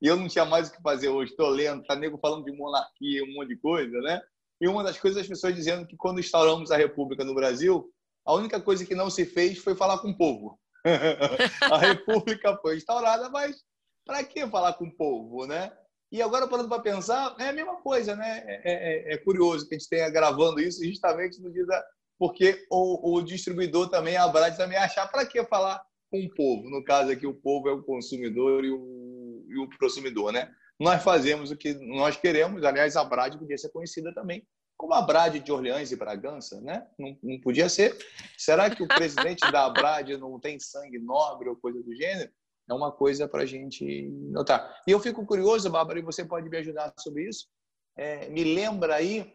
e 0.00 0.06
eu 0.06 0.16
não 0.16 0.28
tinha 0.28 0.44
mais 0.46 0.68
o 0.68 0.72
que 0.72 0.82
fazer 0.82 1.08
hoje, 1.08 1.32
estou 1.32 1.48
lendo, 1.48 1.84
tá 1.84 1.94
nego 1.94 2.18
falando 2.18 2.44
de 2.44 2.52
monarquia, 2.52 3.22
um 3.22 3.34
monte 3.34 3.48
de 3.48 3.56
coisa, 3.58 3.98
né? 4.00 4.20
E 4.60 4.68
uma 4.68 4.84
das 4.84 4.98
coisas 4.98 5.22
as 5.22 5.28
pessoas 5.28 5.54
dizendo 5.54 5.86
que 5.86 5.96
quando 5.96 6.20
instauramos 6.20 6.70
a 6.70 6.76
República 6.76 7.24
no 7.24 7.34
Brasil, 7.34 7.90
a 8.26 8.34
única 8.34 8.60
coisa 8.60 8.84
que 8.84 8.94
não 8.94 9.08
se 9.08 9.24
fez 9.24 9.58
foi 9.58 9.74
falar 9.74 9.98
com 9.98 10.10
o 10.10 10.16
povo. 10.16 10.58
a 11.62 11.78
República 11.78 12.56
foi 12.58 12.76
instaurada, 12.76 13.28
mas 13.30 13.56
para 14.04 14.22
que 14.24 14.46
falar 14.48 14.74
com 14.74 14.86
o 14.86 14.96
povo, 14.96 15.46
né? 15.46 15.72
E 16.12 16.20
agora, 16.20 16.48
parando 16.48 16.68
para 16.68 16.82
pensar, 16.82 17.36
é 17.38 17.48
a 17.48 17.52
mesma 17.52 17.76
coisa, 17.76 18.16
né? 18.16 18.42
É, 18.44 19.12
é, 19.12 19.14
é, 19.14 19.16
curioso 19.18 19.68
que 19.68 19.76
a 19.76 19.78
gente 19.78 19.88
tenha 19.88 20.10
gravando 20.10 20.60
isso 20.60 20.84
justamente 20.84 21.40
no 21.40 21.52
dia 21.52 21.64
da. 21.64 21.84
Porque 22.18 22.66
o, 22.70 23.16
o 23.16 23.22
distribuidor 23.22 23.88
também, 23.88 24.16
a 24.16 24.26
Brad 24.26 24.56
também 24.56 24.76
achar 24.76 25.06
para 25.06 25.24
que 25.24 25.42
falar 25.44 25.80
com 26.10 26.18
o 26.20 26.34
povo. 26.34 26.68
No 26.68 26.84
caso 26.84 27.12
aqui, 27.12 27.26
o 27.26 27.34
povo 27.34 27.68
é 27.68 27.72
o 27.72 27.82
consumidor 27.82 28.64
e 28.64 28.70
o, 28.70 29.46
e 29.48 29.58
o 29.58 29.68
consumidor, 29.78 30.32
né? 30.32 30.50
Nós 30.80 31.02
fazemos 31.02 31.50
o 31.50 31.56
que 31.56 31.74
nós 31.74 32.16
queremos. 32.16 32.64
Aliás, 32.64 32.96
a 32.96 33.04
Brad 33.04 33.36
podia 33.36 33.58
ser 33.58 33.68
conhecida 33.68 34.12
também 34.14 34.46
como 34.76 34.94
a 34.94 35.02
Brad 35.02 35.36
de 35.36 35.52
Orleans 35.52 35.92
e 35.92 35.96
Bragança, 35.96 36.58
né? 36.62 36.86
Não, 36.98 37.14
não 37.22 37.38
podia 37.38 37.68
ser. 37.68 37.94
Será 38.38 38.70
que 38.70 38.82
o 38.82 38.88
presidente 38.88 39.40
da 39.52 39.68
Brad 39.68 40.08
não 40.12 40.40
tem 40.40 40.58
sangue 40.58 40.98
nobre 40.98 41.50
ou 41.50 41.56
coisa 41.56 41.82
do 41.82 41.94
gênero? 41.94 42.32
é 42.70 42.74
uma 42.74 42.92
coisa 42.92 43.28
para 43.28 43.42
a 43.42 43.46
gente 43.46 44.08
notar. 44.30 44.82
E 44.86 44.92
eu 44.92 45.00
fico 45.00 45.26
curioso, 45.26 45.68
Bárbara, 45.68 45.98
e 45.98 46.02
você 46.02 46.24
pode 46.24 46.48
me 46.48 46.56
ajudar 46.58 46.92
sobre 46.98 47.28
isso. 47.28 47.48
É, 47.96 48.28
me 48.28 48.44
lembra 48.44 48.94
aí, 48.94 49.34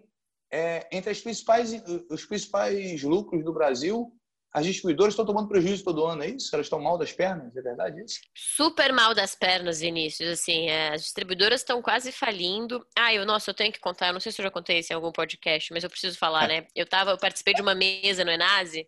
é, 0.52 0.88
entre 0.92 1.12
as 1.12 1.20
principais, 1.20 1.74
os 2.10 2.26
principais 2.26 3.04
lucros 3.04 3.44
do 3.44 3.54
Brasil, 3.54 4.12
as 4.56 4.66
distribuidoras 4.66 5.12
estão 5.12 5.26
tomando 5.26 5.50
prejuízo 5.50 5.84
todo 5.84 6.06
ano, 6.06 6.24
é 6.24 6.30
isso? 6.30 6.56
Elas 6.56 6.68
estão 6.68 6.80
mal 6.80 6.98
das 6.98 7.12
pernas, 7.12 7.54
é 7.58 7.62
verdade 7.62 8.02
isso? 8.02 8.22
Super 8.34 8.94
mal 8.94 9.14
das 9.14 9.36
pernas, 9.36 9.82
Vinícius. 9.82 10.30
Assim, 10.30 10.70
é, 10.70 10.94
as 10.94 11.02
distribuidoras 11.02 11.60
estão 11.60 11.82
quase 11.82 12.10
falindo. 12.10 12.88
Ah, 12.98 13.14
eu, 13.14 13.26
nossa, 13.26 13.50
eu 13.50 13.54
tenho 13.54 13.74
que 13.74 13.82
contar, 13.82 14.08
eu 14.08 14.14
não 14.14 14.22
sei 14.22 14.32
se 14.32 14.40
eu 14.40 14.44
já 14.44 14.50
contei 14.50 14.80
isso 14.80 14.94
em 14.94 14.96
algum 14.96 15.12
podcast, 15.12 15.74
mas 15.74 15.84
eu 15.84 15.90
preciso 15.90 16.18
falar, 16.18 16.48
né? 16.48 16.66
Eu, 16.74 16.86
tava, 16.86 17.12
eu 17.12 17.18
participei 17.18 17.54
de 17.54 17.62
uma 17.62 17.76
mesa 17.76 18.24
no 18.24 18.32
Enase 18.32 18.88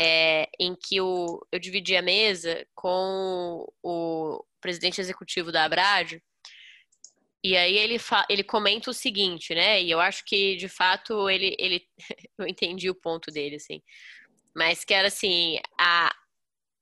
é, 0.00 0.48
em 0.58 0.74
que 0.74 1.00
o, 1.00 1.46
eu 1.52 1.60
dividi 1.60 1.96
a 1.96 2.02
mesa 2.02 2.66
com 2.74 3.72
o 3.84 4.44
presidente 4.60 5.00
executivo 5.00 5.52
da 5.52 5.62
Abrad, 5.62 6.20
e 7.44 7.56
aí 7.56 7.78
ele, 7.78 7.98
ele 8.28 8.42
comenta 8.42 8.90
o 8.90 8.94
seguinte, 8.94 9.54
né? 9.54 9.80
E 9.80 9.88
eu 9.88 10.00
acho 10.00 10.24
que, 10.24 10.56
de 10.56 10.68
fato, 10.68 11.30
ele, 11.30 11.54
ele 11.56 11.86
eu 12.36 12.48
entendi 12.48 12.90
o 12.90 12.94
ponto 12.96 13.30
dele, 13.30 13.54
assim. 13.54 13.80
Mas 14.56 14.84
que 14.84 14.94
era 14.94 15.08
assim, 15.08 15.58
a, 15.78 16.10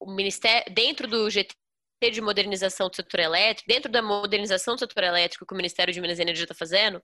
o 0.01 0.13
Ministério, 0.13 0.73
dentro 0.73 1.09
do 1.09 1.29
GT 1.29 1.53
de 2.13 2.21
modernização 2.21 2.89
do 2.89 2.95
setor 2.95 3.19
elétrico, 3.19 3.69
dentro 3.69 3.91
da 3.91 4.01
modernização 4.01 4.75
do 4.75 4.79
setor 4.79 5.03
elétrico 5.05 5.45
que 5.45 5.55
o 5.55 5.57
Ministério 5.57 5.93
de 5.93 6.01
Minas 6.01 6.19
e 6.19 6.23
Energia 6.23 6.45
está 6.45 6.55
fazendo, 6.55 7.03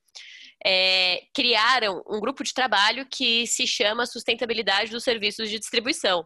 é, 0.65 1.23
criaram 1.35 2.03
um 2.07 2.21
grupo 2.21 2.45
de 2.45 2.55
trabalho 2.55 3.07
que 3.11 3.47
se 3.47 3.67
chama 3.67 4.07
Sustentabilidade 4.07 4.91
dos 4.91 5.03
Serviços 5.03 5.51
de 5.51 5.59
Distribuição. 5.59 6.25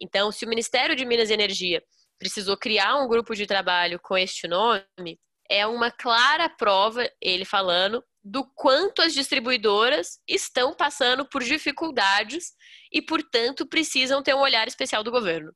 Então, 0.00 0.32
se 0.32 0.44
o 0.44 0.48
Ministério 0.48 0.96
de 0.96 1.04
Minas 1.04 1.28
e 1.28 1.34
Energia 1.34 1.82
precisou 2.18 2.56
criar 2.56 2.96
um 2.96 3.08
grupo 3.08 3.34
de 3.34 3.46
trabalho 3.46 3.98
com 4.00 4.16
este 4.16 4.48
nome, 4.48 5.18
é 5.50 5.66
uma 5.66 5.90
clara 5.90 6.48
prova, 6.48 7.06
ele 7.20 7.44
falando, 7.44 8.02
do 8.24 8.44
quanto 8.54 9.02
as 9.02 9.12
distribuidoras 9.12 10.18
estão 10.26 10.74
passando 10.74 11.28
por 11.28 11.42
dificuldades 11.42 12.52
e, 12.90 13.02
portanto, 13.02 13.66
precisam 13.66 14.22
ter 14.22 14.34
um 14.34 14.40
olhar 14.40 14.66
especial 14.66 15.04
do 15.04 15.10
governo. 15.10 15.52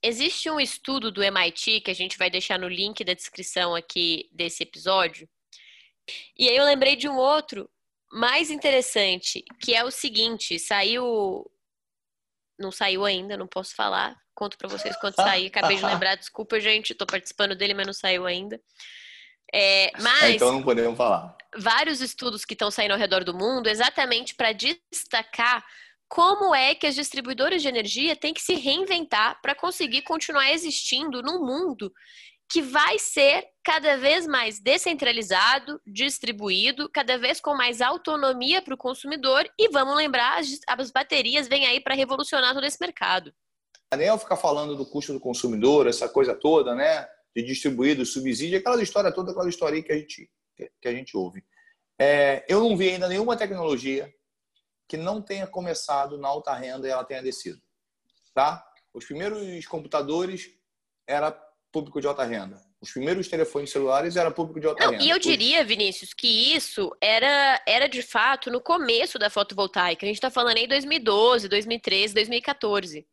Existe 0.05 0.49
um 0.49 0.59
estudo 0.59 1.09
do 1.09 1.23
MIT 1.23 1.79
que 1.79 1.89
a 1.89 1.95
gente 1.95 2.17
vai 2.17 2.29
deixar 2.29 2.59
no 2.59 2.67
link 2.67 3.05
da 3.05 3.13
descrição 3.13 3.73
aqui 3.73 4.29
desse 4.33 4.61
episódio. 4.61 5.29
E 6.37 6.49
aí 6.49 6.57
eu 6.57 6.65
lembrei 6.65 6.97
de 6.97 7.07
um 7.07 7.15
outro 7.15 7.69
mais 8.11 8.51
interessante, 8.51 9.45
que 9.61 9.73
é 9.73 9.81
o 9.81 9.89
seguinte, 9.89 10.59
saiu 10.59 11.49
não 12.59 12.69
saiu 12.69 13.05
ainda, 13.05 13.37
não 13.37 13.47
posso 13.47 13.73
falar. 13.73 14.15
Conto 14.35 14.57
para 14.57 14.67
vocês 14.67 14.95
quando 14.97 15.15
sair. 15.15 15.47
Acabei 15.47 15.77
de 15.77 15.85
lembrar, 15.85 16.15
desculpa, 16.15 16.59
gente, 16.59 16.91
estou 16.91 17.07
participando 17.07 17.55
dele, 17.55 17.73
mas 17.73 17.85
não 17.85 17.93
saiu 17.93 18.25
ainda. 18.25 18.61
É, 19.53 19.91
mas 20.01 20.35
então 20.35 20.51
não 20.51 20.63
podemos 20.63 20.97
falar. 20.97 21.37
Vários 21.55 22.01
estudos 22.01 22.43
que 22.43 22.53
estão 22.53 22.71
saindo 22.71 22.93
ao 22.93 22.97
redor 22.97 23.23
do 23.23 23.33
mundo, 23.33 23.67
exatamente 23.67 24.33
para 24.33 24.51
destacar 24.51 25.63
como 26.09 26.53
é 26.53 26.73
que 26.73 26.87
as 26.87 26.95
distribuidoras 26.95 27.61
de 27.61 27.67
energia 27.67 28.15
têm 28.15 28.33
que 28.33 28.41
se 28.41 28.55
reinventar 28.55 29.39
para 29.41 29.55
conseguir 29.55 30.01
continuar 30.01 30.51
existindo 30.51 31.21
num 31.21 31.43
mundo 31.45 31.91
que 32.51 32.61
vai 32.61 32.99
ser 32.99 33.47
cada 33.63 33.97
vez 33.97 34.27
mais 34.27 34.59
descentralizado, 34.59 35.81
distribuído, 35.87 36.87
cada 36.87 37.17
vez 37.17 37.41
com 37.41 37.55
mais 37.55 37.81
autonomia 37.81 38.61
para 38.61 38.75
o 38.75 38.77
consumidor. 38.77 39.49
E 39.57 39.69
vamos 39.69 39.95
lembrar, 39.95 40.39
as, 40.39 40.59
as 40.67 40.91
baterias 40.91 41.47
vêm 41.47 41.65
aí 41.65 41.79
para 41.79 41.95
revolucionar 41.95 42.53
todo 42.53 42.65
esse 42.65 42.77
mercado. 42.79 43.33
A 43.91 43.95
ANEL 43.95 44.19
ficar 44.19 44.37
falando 44.37 44.75
do 44.75 44.85
custo 44.85 45.13
do 45.13 45.19
consumidor, 45.19 45.87
essa 45.87 46.07
coisa 46.07 46.35
toda, 46.35 46.75
né? 46.75 47.07
De 47.35 47.43
distribuído, 47.43 48.05
subsídio, 48.05 48.59
aquela 48.59 48.81
história 48.81 49.11
toda, 49.11 49.31
aquela 49.31 49.49
história 49.49 49.81
que 49.81 49.91
a 49.91 49.97
gente, 49.97 50.29
que 50.81 50.87
a 50.87 50.93
gente 50.93 51.17
ouve. 51.17 51.43
É, 51.99 52.45
eu 52.47 52.59
não 52.59 52.75
vi 52.75 52.89
ainda 52.89 53.07
nenhuma 53.07 53.37
tecnologia 53.37 54.13
que 54.87 54.97
não 54.97 55.21
tenha 55.21 55.47
começado 55.47 56.17
na 56.17 56.27
alta 56.27 56.53
renda 56.53 56.87
e 56.87 56.91
ela 56.91 57.03
tenha 57.03 57.23
descido. 57.23 57.61
Tá? 58.33 58.63
Os 58.93 59.05
primeiros 59.05 59.65
computadores 59.65 60.49
era 61.07 61.31
público 61.71 61.99
de 61.99 62.07
alta 62.07 62.23
renda. 62.23 62.61
Os 62.79 62.91
primeiros 62.91 63.27
telefones 63.27 63.71
celulares 63.71 64.15
era 64.15 64.29
público 64.29 64.59
de 64.59 64.67
alta 64.67 64.83
não, 64.83 64.91
renda. 64.91 65.03
E 65.03 65.09
eu 65.09 65.17
diria, 65.17 65.63
Vinícius, 65.63 66.13
que 66.13 66.53
isso 66.53 66.95
era, 67.01 67.61
era 67.65 67.87
de 67.87 68.01
fato 68.01 68.51
no 68.51 68.61
começo 68.61 69.17
da 69.17 69.29
fotovoltaica. 69.29 70.05
A 70.05 70.07
gente 70.07 70.17
está 70.17 70.29
falando 70.29 70.57
aí 70.57 70.67
2012, 70.67 71.47
2013, 71.47 72.13
2014. 72.13 73.07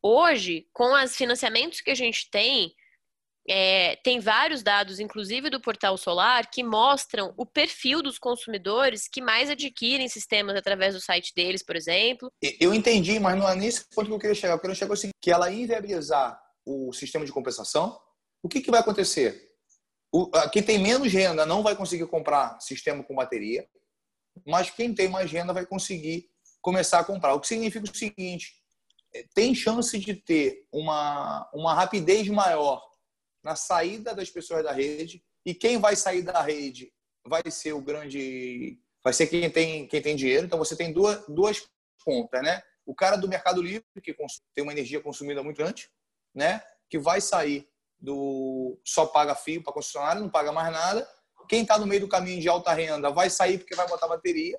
Hoje, 0.00 0.66
com 0.72 0.94
os 0.94 1.16
financiamentos 1.16 1.80
que 1.80 1.90
a 1.90 1.94
gente 1.94 2.30
tem, 2.30 2.74
é, 3.48 3.96
tem 3.96 4.20
vários 4.20 4.62
dados, 4.62 4.98
inclusive 4.98 5.50
do 5.50 5.60
Portal 5.60 5.98
Solar, 5.98 6.50
que 6.50 6.62
mostram 6.62 7.34
o 7.36 7.44
perfil 7.44 8.02
dos 8.02 8.18
consumidores 8.18 9.06
que 9.06 9.20
mais 9.20 9.50
adquirem 9.50 10.08
sistemas 10.08 10.56
através 10.56 10.94
do 10.94 11.00
site 11.00 11.32
deles, 11.36 11.62
por 11.62 11.76
exemplo. 11.76 12.32
Eu 12.58 12.72
entendi, 12.72 13.18
mas 13.20 13.38
não 13.38 13.48
é 13.48 13.54
nesse 13.54 13.84
ponto 13.94 14.06
que 14.06 14.14
eu 14.14 14.18
queria 14.18 14.34
chegar. 14.34 14.54
Eu 14.54 14.58
queria 14.58 14.74
chegar 14.74 14.92
ao 14.92 14.96
seguinte, 14.96 15.16
que 15.20 15.30
ela 15.30 15.50
inviabilizar 15.50 16.40
o 16.64 16.92
sistema 16.92 17.26
de 17.26 17.32
compensação, 17.32 17.98
o 18.42 18.48
que, 18.48 18.62
que 18.62 18.70
vai 18.70 18.80
acontecer? 18.80 19.50
O, 20.10 20.30
quem 20.50 20.62
tem 20.62 20.78
menos 20.78 21.12
renda 21.12 21.44
não 21.44 21.62
vai 21.62 21.76
conseguir 21.76 22.06
comprar 22.06 22.58
sistema 22.60 23.02
com 23.04 23.14
bateria, 23.14 23.66
mas 24.46 24.70
quem 24.70 24.94
tem 24.94 25.08
mais 25.08 25.30
renda 25.30 25.52
vai 25.52 25.66
conseguir 25.66 26.26
começar 26.62 27.00
a 27.00 27.04
comprar. 27.04 27.34
O 27.34 27.40
que 27.40 27.46
significa 27.46 27.84
o 27.84 27.94
seguinte, 27.94 28.54
é, 29.14 29.24
tem 29.34 29.54
chance 29.54 29.98
de 29.98 30.14
ter 30.14 30.66
uma, 30.72 31.46
uma 31.52 31.74
rapidez 31.74 32.26
maior 32.28 32.82
na 33.44 33.54
saída 33.54 34.14
das 34.14 34.30
pessoas 34.30 34.64
da 34.64 34.72
rede. 34.72 35.22
E 35.44 35.54
quem 35.54 35.78
vai 35.78 35.94
sair 35.94 36.22
da 36.22 36.40
rede 36.40 36.90
vai 37.26 37.42
ser 37.50 37.74
o 37.74 37.80
grande. 37.80 38.80
Vai 39.02 39.12
ser 39.12 39.26
quem 39.26 39.48
tem, 39.50 39.86
quem 39.86 40.00
tem 40.00 40.16
dinheiro. 40.16 40.46
Então 40.46 40.58
você 40.58 40.74
tem 40.74 40.92
duas, 40.92 41.22
duas 41.28 41.68
pontas, 42.02 42.42
né? 42.42 42.62
O 42.86 42.94
cara 42.94 43.16
do 43.16 43.28
Mercado 43.28 43.62
Livre, 43.62 43.84
que 44.02 44.14
tem 44.54 44.64
uma 44.64 44.72
energia 44.72 45.00
consumida 45.00 45.42
muito 45.42 45.58
grande, 45.58 45.90
né? 46.34 46.62
Que 46.88 46.98
vai 46.98 47.20
sair 47.20 47.68
do. 48.00 48.78
só 48.84 49.06
paga 49.06 49.34
fio 49.34 49.62
para 49.62 49.72
concessionário, 49.72 50.22
não 50.22 50.30
paga 50.30 50.50
mais 50.50 50.72
nada. 50.72 51.08
Quem 51.48 51.62
está 51.62 51.78
no 51.78 51.86
meio 51.86 52.00
do 52.00 52.08
caminho 52.08 52.40
de 52.40 52.48
alta 52.48 52.72
renda 52.72 53.10
vai 53.10 53.28
sair 53.28 53.58
porque 53.58 53.74
vai 53.74 53.86
botar 53.86 54.08
bateria. 54.08 54.58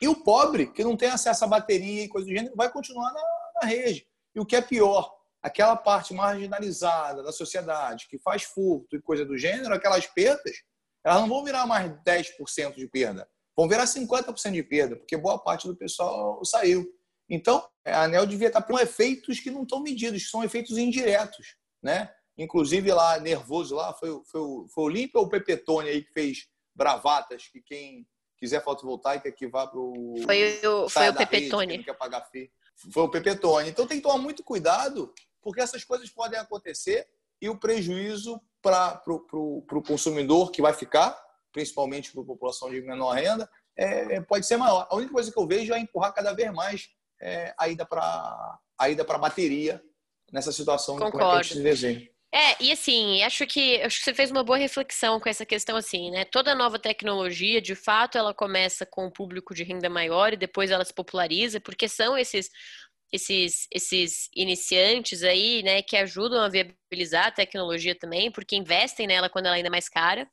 E 0.00 0.06
o 0.06 0.22
pobre, 0.22 0.68
que 0.68 0.84
não 0.84 0.96
tem 0.96 1.08
acesso 1.08 1.44
à 1.44 1.48
bateria 1.48 2.04
e 2.04 2.08
coisa 2.08 2.26
do 2.26 2.32
gênero, 2.32 2.54
vai 2.54 2.70
continuar 2.70 3.12
na, 3.12 3.22
na 3.62 3.68
rede. 3.68 4.06
E 4.34 4.40
o 4.40 4.44
que 4.44 4.54
é 4.54 4.60
pior, 4.60 5.15
aquela 5.46 5.76
parte 5.76 6.12
marginalizada 6.12 7.22
da 7.22 7.30
sociedade 7.30 8.08
que 8.10 8.18
faz 8.18 8.42
furto 8.42 8.96
e 8.96 9.00
coisa 9.00 9.24
do 9.24 9.38
gênero, 9.38 9.72
aquelas 9.72 10.04
perdas, 10.04 10.56
elas 11.04 11.20
não 11.20 11.28
vão 11.28 11.44
virar 11.44 11.66
mais 11.66 11.88
10% 12.02 12.74
de 12.74 12.88
perda, 12.88 13.28
vão 13.56 13.68
virar 13.68 13.84
50% 13.84 14.50
de 14.50 14.62
perda, 14.64 14.96
porque 14.96 15.16
boa 15.16 15.38
parte 15.38 15.68
do 15.68 15.76
pessoal 15.76 16.44
saiu. 16.44 16.84
Então, 17.30 17.64
a 17.84 18.02
ANEL 18.02 18.26
devia 18.26 18.48
estar 18.48 18.62
com 18.62 18.76
efeitos 18.76 19.38
que 19.38 19.50
não 19.50 19.62
estão 19.62 19.80
medidos, 19.80 20.24
que 20.24 20.28
são 20.28 20.42
efeitos 20.42 20.76
indiretos, 20.78 21.56
né? 21.80 22.12
Inclusive 22.36 22.92
lá, 22.92 23.18
nervoso 23.20 23.76
lá, 23.76 23.94
foi, 23.94 24.10
foi, 24.30 24.40
foi 24.68 24.84
o 24.84 24.86
Olímpio 24.86 25.20
ou 25.20 25.26
o 25.26 25.28
Pepetone 25.28 25.88
aí 25.88 26.02
que 26.02 26.12
fez 26.12 26.48
bravatas, 26.74 27.46
que 27.46 27.62
quem 27.62 28.04
quiser 28.36 28.62
fotovoltaica 28.64 29.30
que 29.30 29.46
vá 29.46 29.66
para 29.66 29.78
o... 29.78 30.16
Foi 30.24 30.66
o, 30.66 30.88
foi 30.88 31.08
o 31.08 31.14
Pepetone. 31.14 31.72
Rede, 31.72 31.84
que 31.84 31.90
quer 31.90 31.96
pagar 31.96 32.28
fee. 32.30 32.50
Foi 32.92 33.04
o 33.04 33.10
Pepetone. 33.10 33.70
Então 33.70 33.86
tem 33.86 33.98
que 33.98 34.02
tomar 34.02 34.18
muito 34.18 34.44
cuidado 34.44 35.14
porque 35.46 35.60
essas 35.60 35.84
coisas 35.84 36.10
podem 36.10 36.40
acontecer 36.40 37.06
e 37.40 37.48
o 37.48 37.56
prejuízo 37.56 38.40
para 38.60 39.00
o 39.06 39.84
consumidor 39.86 40.50
que 40.50 40.60
vai 40.60 40.72
ficar, 40.72 41.16
principalmente 41.52 42.10
para 42.10 42.20
a 42.20 42.26
população 42.26 42.68
de 42.68 42.82
menor 42.82 43.12
renda, 43.12 43.48
é, 43.76 44.20
pode 44.22 44.44
ser 44.44 44.56
maior. 44.56 44.88
A 44.90 44.96
única 44.96 45.12
coisa 45.12 45.30
que 45.30 45.38
eu 45.38 45.46
vejo 45.46 45.72
é 45.72 45.78
empurrar 45.78 46.12
cada 46.12 46.32
vez 46.32 46.52
mais 46.52 46.88
é, 47.22 47.54
a 47.56 47.68
ida 47.68 47.86
para 47.86 48.58
a 48.76 48.90
ida 48.90 49.04
bateria 49.04 49.80
nessa 50.32 50.50
situação 50.50 50.98
Concordo. 50.98 51.46
de 51.46 51.62
desenho. 51.62 52.08
É, 52.34 52.60
e 52.60 52.72
assim, 52.72 53.22
acho 53.22 53.46
que, 53.46 53.80
acho 53.80 53.98
que 53.98 54.04
você 54.04 54.12
fez 54.12 54.30
uma 54.30 54.42
boa 54.42 54.58
reflexão 54.58 55.20
com 55.20 55.28
essa 55.28 55.46
questão 55.46 55.76
assim, 55.76 56.10
né? 56.10 56.24
Toda 56.24 56.56
nova 56.56 56.78
tecnologia, 56.78 57.62
de 57.62 57.74
fato, 57.74 58.18
ela 58.18 58.34
começa 58.34 58.84
com 58.84 59.06
um 59.06 59.10
público 59.10 59.54
de 59.54 59.62
renda 59.62 59.88
maior 59.88 60.32
e 60.32 60.36
depois 60.36 60.70
ela 60.70 60.84
se 60.84 60.92
populariza, 60.92 61.60
porque 61.60 61.88
são 61.88 62.18
esses 62.18 62.50
esses, 63.12 63.66
esses 63.72 64.28
iniciantes 64.34 65.22
aí, 65.22 65.62
né, 65.62 65.82
que 65.82 65.96
ajudam 65.96 66.40
a 66.42 66.48
viabilizar 66.48 67.26
a 67.26 67.30
tecnologia 67.30 67.94
também, 67.94 68.30
porque 68.30 68.56
investem 68.56 69.06
nela 69.06 69.30
quando 69.30 69.46
ela 69.46 69.56
ainda 69.56 69.68
é 69.68 69.70
mais 69.70 69.88
cara. 69.88 70.28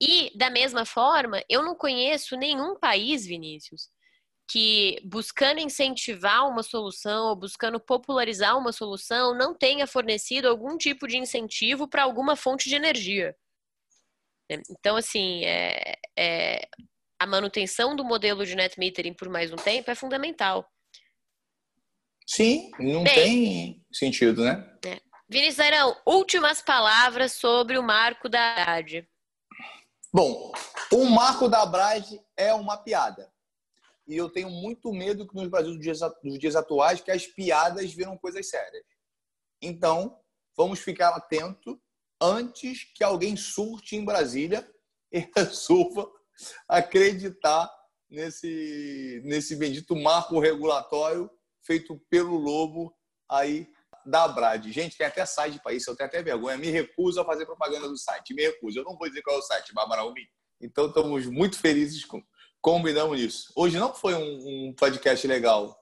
E, 0.00 0.30
da 0.36 0.48
mesma 0.48 0.84
forma, 0.84 1.42
eu 1.48 1.62
não 1.62 1.74
conheço 1.74 2.36
nenhum 2.36 2.78
país, 2.78 3.26
Vinícius, 3.26 3.90
que 4.50 5.00
buscando 5.04 5.60
incentivar 5.60 6.48
uma 6.48 6.62
solução 6.62 7.28
ou 7.28 7.36
buscando 7.36 7.80
popularizar 7.80 8.56
uma 8.56 8.72
solução 8.72 9.36
não 9.36 9.54
tenha 9.54 9.86
fornecido 9.86 10.48
algum 10.48 10.78
tipo 10.78 11.06
de 11.06 11.18
incentivo 11.18 11.88
para 11.88 12.04
alguma 12.04 12.36
fonte 12.36 12.68
de 12.68 12.76
energia. 12.76 13.36
Então, 14.70 14.96
assim, 14.96 15.44
é, 15.44 15.96
é, 16.18 16.68
a 17.20 17.26
manutenção 17.26 17.94
do 17.94 18.04
modelo 18.04 18.46
de 18.46 18.54
net 18.54 18.78
metering 18.78 19.12
por 19.12 19.28
mais 19.28 19.52
um 19.52 19.56
tempo 19.56 19.90
é 19.90 19.94
fundamental. 19.94 20.66
Sim, 22.28 22.70
não 22.78 23.04
Bem, 23.04 23.14
tem 23.14 23.86
sentido, 23.90 24.44
né? 24.44 24.78
É. 24.84 25.00
Vinícius 25.30 25.60
Arão, 25.60 25.96
últimas 26.06 26.60
palavras 26.60 27.32
sobre 27.32 27.78
o 27.78 27.82
marco 27.82 28.28
da 28.28 28.54
Haddad. 28.62 29.08
Bom, 30.12 30.52
o 30.92 31.04
marco 31.06 31.48
da 31.48 31.64
Brad 31.64 32.04
é 32.36 32.52
uma 32.52 32.76
piada. 32.76 33.32
E 34.06 34.14
eu 34.14 34.28
tenho 34.28 34.50
muito 34.50 34.92
medo 34.92 35.26
que 35.26 35.34
no 35.34 35.48
Brasil 35.48 35.72
dos 35.74 36.38
dias 36.38 36.54
atuais 36.54 37.00
que 37.00 37.10
as 37.10 37.26
piadas 37.26 37.94
viram 37.94 38.18
coisas 38.18 38.46
sérias. 38.46 38.84
Então, 39.62 40.20
vamos 40.54 40.80
ficar 40.80 41.14
atento 41.16 41.80
antes 42.20 42.84
que 42.94 43.02
alguém 43.02 43.36
surte 43.36 43.96
em 43.96 44.04
Brasília 44.04 44.70
e 45.10 45.26
resolva 45.34 46.06
acreditar 46.68 47.70
nesse, 48.10 49.22
nesse 49.24 49.56
bendito 49.56 49.96
marco 49.96 50.38
regulatório 50.38 51.30
feito 51.68 52.00
pelo 52.08 52.34
Lobo 52.38 52.94
aí 53.30 53.68
da 54.06 54.26
Brad. 54.26 54.66
Gente, 54.68 54.96
tem 54.96 55.06
até 55.06 55.26
site 55.26 55.60
para 55.62 55.74
isso, 55.74 55.90
eu 55.90 55.94
tenho 55.94 56.08
até 56.08 56.22
vergonha. 56.22 56.56
Me 56.56 56.70
recuso 56.70 57.20
a 57.20 57.24
fazer 57.26 57.44
propaganda 57.44 57.86
do 57.86 57.96
site, 57.96 58.32
me 58.32 58.42
recuso. 58.42 58.78
Eu 58.78 58.84
não 58.84 58.96
vou 58.96 59.06
dizer 59.06 59.20
qual 59.20 59.36
é 59.36 59.38
o 59.38 59.42
site, 59.42 59.74
Bárbara 59.74 60.00
Rubim. 60.00 60.26
Então, 60.60 60.86
estamos 60.86 61.26
muito 61.26 61.58
felizes 61.58 62.06
com 62.06 62.22
combinamos 62.60 63.20
isso. 63.20 63.52
Hoje 63.54 63.78
não 63.78 63.94
foi 63.94 64.14
um, 64.14 64.68
um 64.68 64.74
podcast 64.74 65.24
legal. 65.26 65.78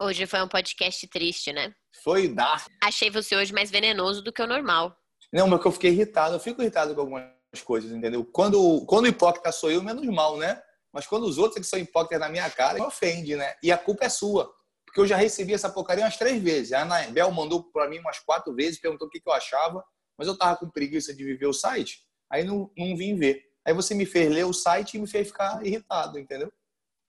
Hoje 0.00 0.26
foi 0.26 0.42
um 0.42 0.48
podcast 0.48 1.06
triste, 1.06 1.52
né? 1.52 1.72
Foi 2.02 2.28
dark. 2.28 2.68
Achei 2.82 3.08
você 3.08 3.36
hoje 3.36 3.52
mais 3.52 3.70
venenoso 3.70 4.22
do 4.22 4.32
que 4.32 4.42
o 4.42 4.46
normal. 4.46 4.94
Não, 5.32 5.46
mas 5.46 5.60
que 5.60 5.66
eu 5.66 5.72
fiquei 5.72 5.90
irritado. 5.92 6.34
Eu 6.34 6.40
fico 6.40 6.60
irritado 6.60 6.94
com 6.94 7.00
algumas 7.00 7.62
coisas, 7.64 7.90
entendeu? 7.90 8.24
Quando, 8.24 8.84
quando 8.86 9.04
o 9.04 9.08
hipócrita 9.08 9.52
sou 9.52 9.70
eu, 9.70 9.82
menos 9.82 10.06
mal, 10.06 10.36
né? 10.36 10.60
Mas 10.92 11.06
quando 11.06 11.24
os 11.24 11.38
outros 11.38 11.56
é 11.56 11.60
que 11.60 11.66
são 11.66 11.78
hipócritas 11.78 12.20
na 12.20 12.28
minha 12.28 12.48
cara, 12.50 12.78
me 12.78 12.86
ofende, 12.86 13.36
né? 13.36 13.54
E 13.62 13.70
a 13.70 13.78
culpa 13.78 14.04
é 14.04 14.08
sua. 14.08 14.52
Porque 14.88 15.00
eu 15.00 15.06
já 15.06 15.16
recebi 15.16 15.52
essa 15.52 15.68
porcaria 15.68 16.02
umas 16.02 16.16
três 16.16 16.42
vezes. 16.42 16.72
A 16.72 16.80
Anabel 16.80 17.30
mandou 17.30 17.62
para 17.70 17.88
mim 17.88 17.98
umas 17.98 18.18
quatro 18.18 18.54
vezes, 18.54 18.80
perguntou 18.80 19.06
o 19.06 19.10
que, 19.10 19.20
que 19.20 19.28
eu 19.28 19.32
achava, 19.34 19.84
mas 20.16 20.26
eu 20.26 20.36
tava 20.36 20.56
com 20.56 20.70
preguiça 20.70 21.14
de 21.14 21.22
viver 21.24 21.46
o 21.46 21.52
site, 21.52 22.06
aí 22.30 22.42
não, 22.42 22.72
não 22.76 22.96
vim 22.96 23.14
ver. 23.14 23.44
Aí 23.66 23.74
você 23.74 23.94
me 23.94 24.06
fez 24.06 24.30
ler 24.30 24.44
o 24.44 24.52
site 24.52 24.94
e 24.94 25.00
me 25.00 25.06
fez 25.06 25.28
ficar 25.28 25.64
irritado, 25.64 26.18
entendeu? 26.18 26.50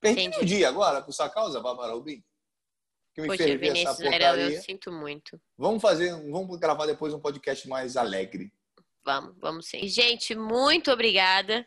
Perdi 0.01 0.21
Entendi. 0.23 0.37
meu 0.37 0.45
dia 0.45 0.67
agora 0.67 1.01
por 1.01 1.13
sua 1.13 1.29
causa, 1.29 1.61
Bárbara 1.61 1.93
Rubim. 1.93 2.21
Que 3.15 3.21
me 3.21 3.27
Poxa, 3.27 3.43
fez 3.43 3.59
ver 3.59 3.77
essa 3.77 3.95
porcaria. 3.95 4.27
eu 4.27 4.61
sinto 4.61 4.91
muito. 4.91 5.41
Vamos 5.57 5.81
fazer, 5.81 6.11
vamos 6.29 6.59
gravar 6.59 6.85
depois 6.85 7.13
um 7.13 7.19
podcast 7.19 7.67
mais 7.67 7.95
alegre. 7.95 8.51
Vamos, 9.05 9.35
vamos 9.39 9.67
sim. 9.67 9.87
Gente, 9.87 10.35
muito 10.35 10.91
obrigada 10.91 11.65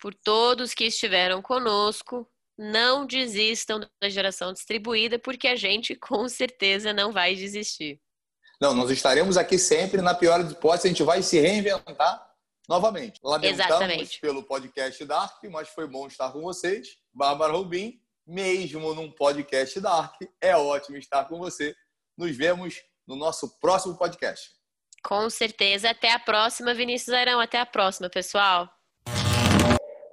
por 0.00 0.12
todos 0.14 0.74
que 0.74 0.84
estiveram 0.84 1.40
conosco. 1.40 2.28
Não 2.58 3.06
desistam 3.06 3.80
da 4.02 4.08
geração 4.08 4.52
distribuída, 4.52 5.18
porque 5.18 5.46
a 5.46 5.54
gente 5.54 5.94
com 5.96 6.28
certeza 6.28 6.92
não 6.92 7.12
vai 7.12 7.34
desistir. 7.34 8.00
Não, 8.60 8.74
nós 8.74 8.90
estaremos 8.90 9.36
aqui 9.36 9.56
sempre. 9.56 10.02
Na 10.02 10.14
pior 10.14 10.40
hipótese, 10.40 10.88
a 10.88 10.90
gente 10.90 11.02
vai 11.04 11.22
se 11.22 11.38
reinventar 11.38 12.28
novamente. 12.68 13.20
Lamentamos 13.22 13.60
Exatamente. 13.60 14.20
pelo 14.20 14.42
podcast 14.42 15.04
Dark, 15.04 15.42
mas 15.44 15.68
foi 15.68 15.86
bom 15.86 16.08
estar 16.08 16.32
com 16.32 16.40
vocês. 16.40 16.88
Bárbara 17.14 17.52
Rubim, 17.52 18.00
mesmo 18.26 18.92
num 18.94 19.10
podcast 19.12 19.78
Dark, 19.80 20.20
é 20.40 20.56
ótimo 20.56 20.96
estar 20.96 21.24
com 21.26 21.38
você. 21.38 21.74
Nos 22.16 22.36
vemos 22.36 22.74
no 23.06 23.14
nosso 23.14 23.58
próximo 23.60 23.96
podcast. 23.96 24.50
Com 25.04 25.30
certeza. 25.30 25.90
Até 25.90 26.12
a 26.12 26.18
próxima, 26.18 26.74
Vinícius 26.74 27.14
Arão. 27.14 27.40
Até 27.40 27.60
a 27.60 27.66
próxima, 27.66 28.10
pessoal. 28.10 28.68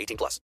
18 0.00 0.16
plus. 0.16 0.40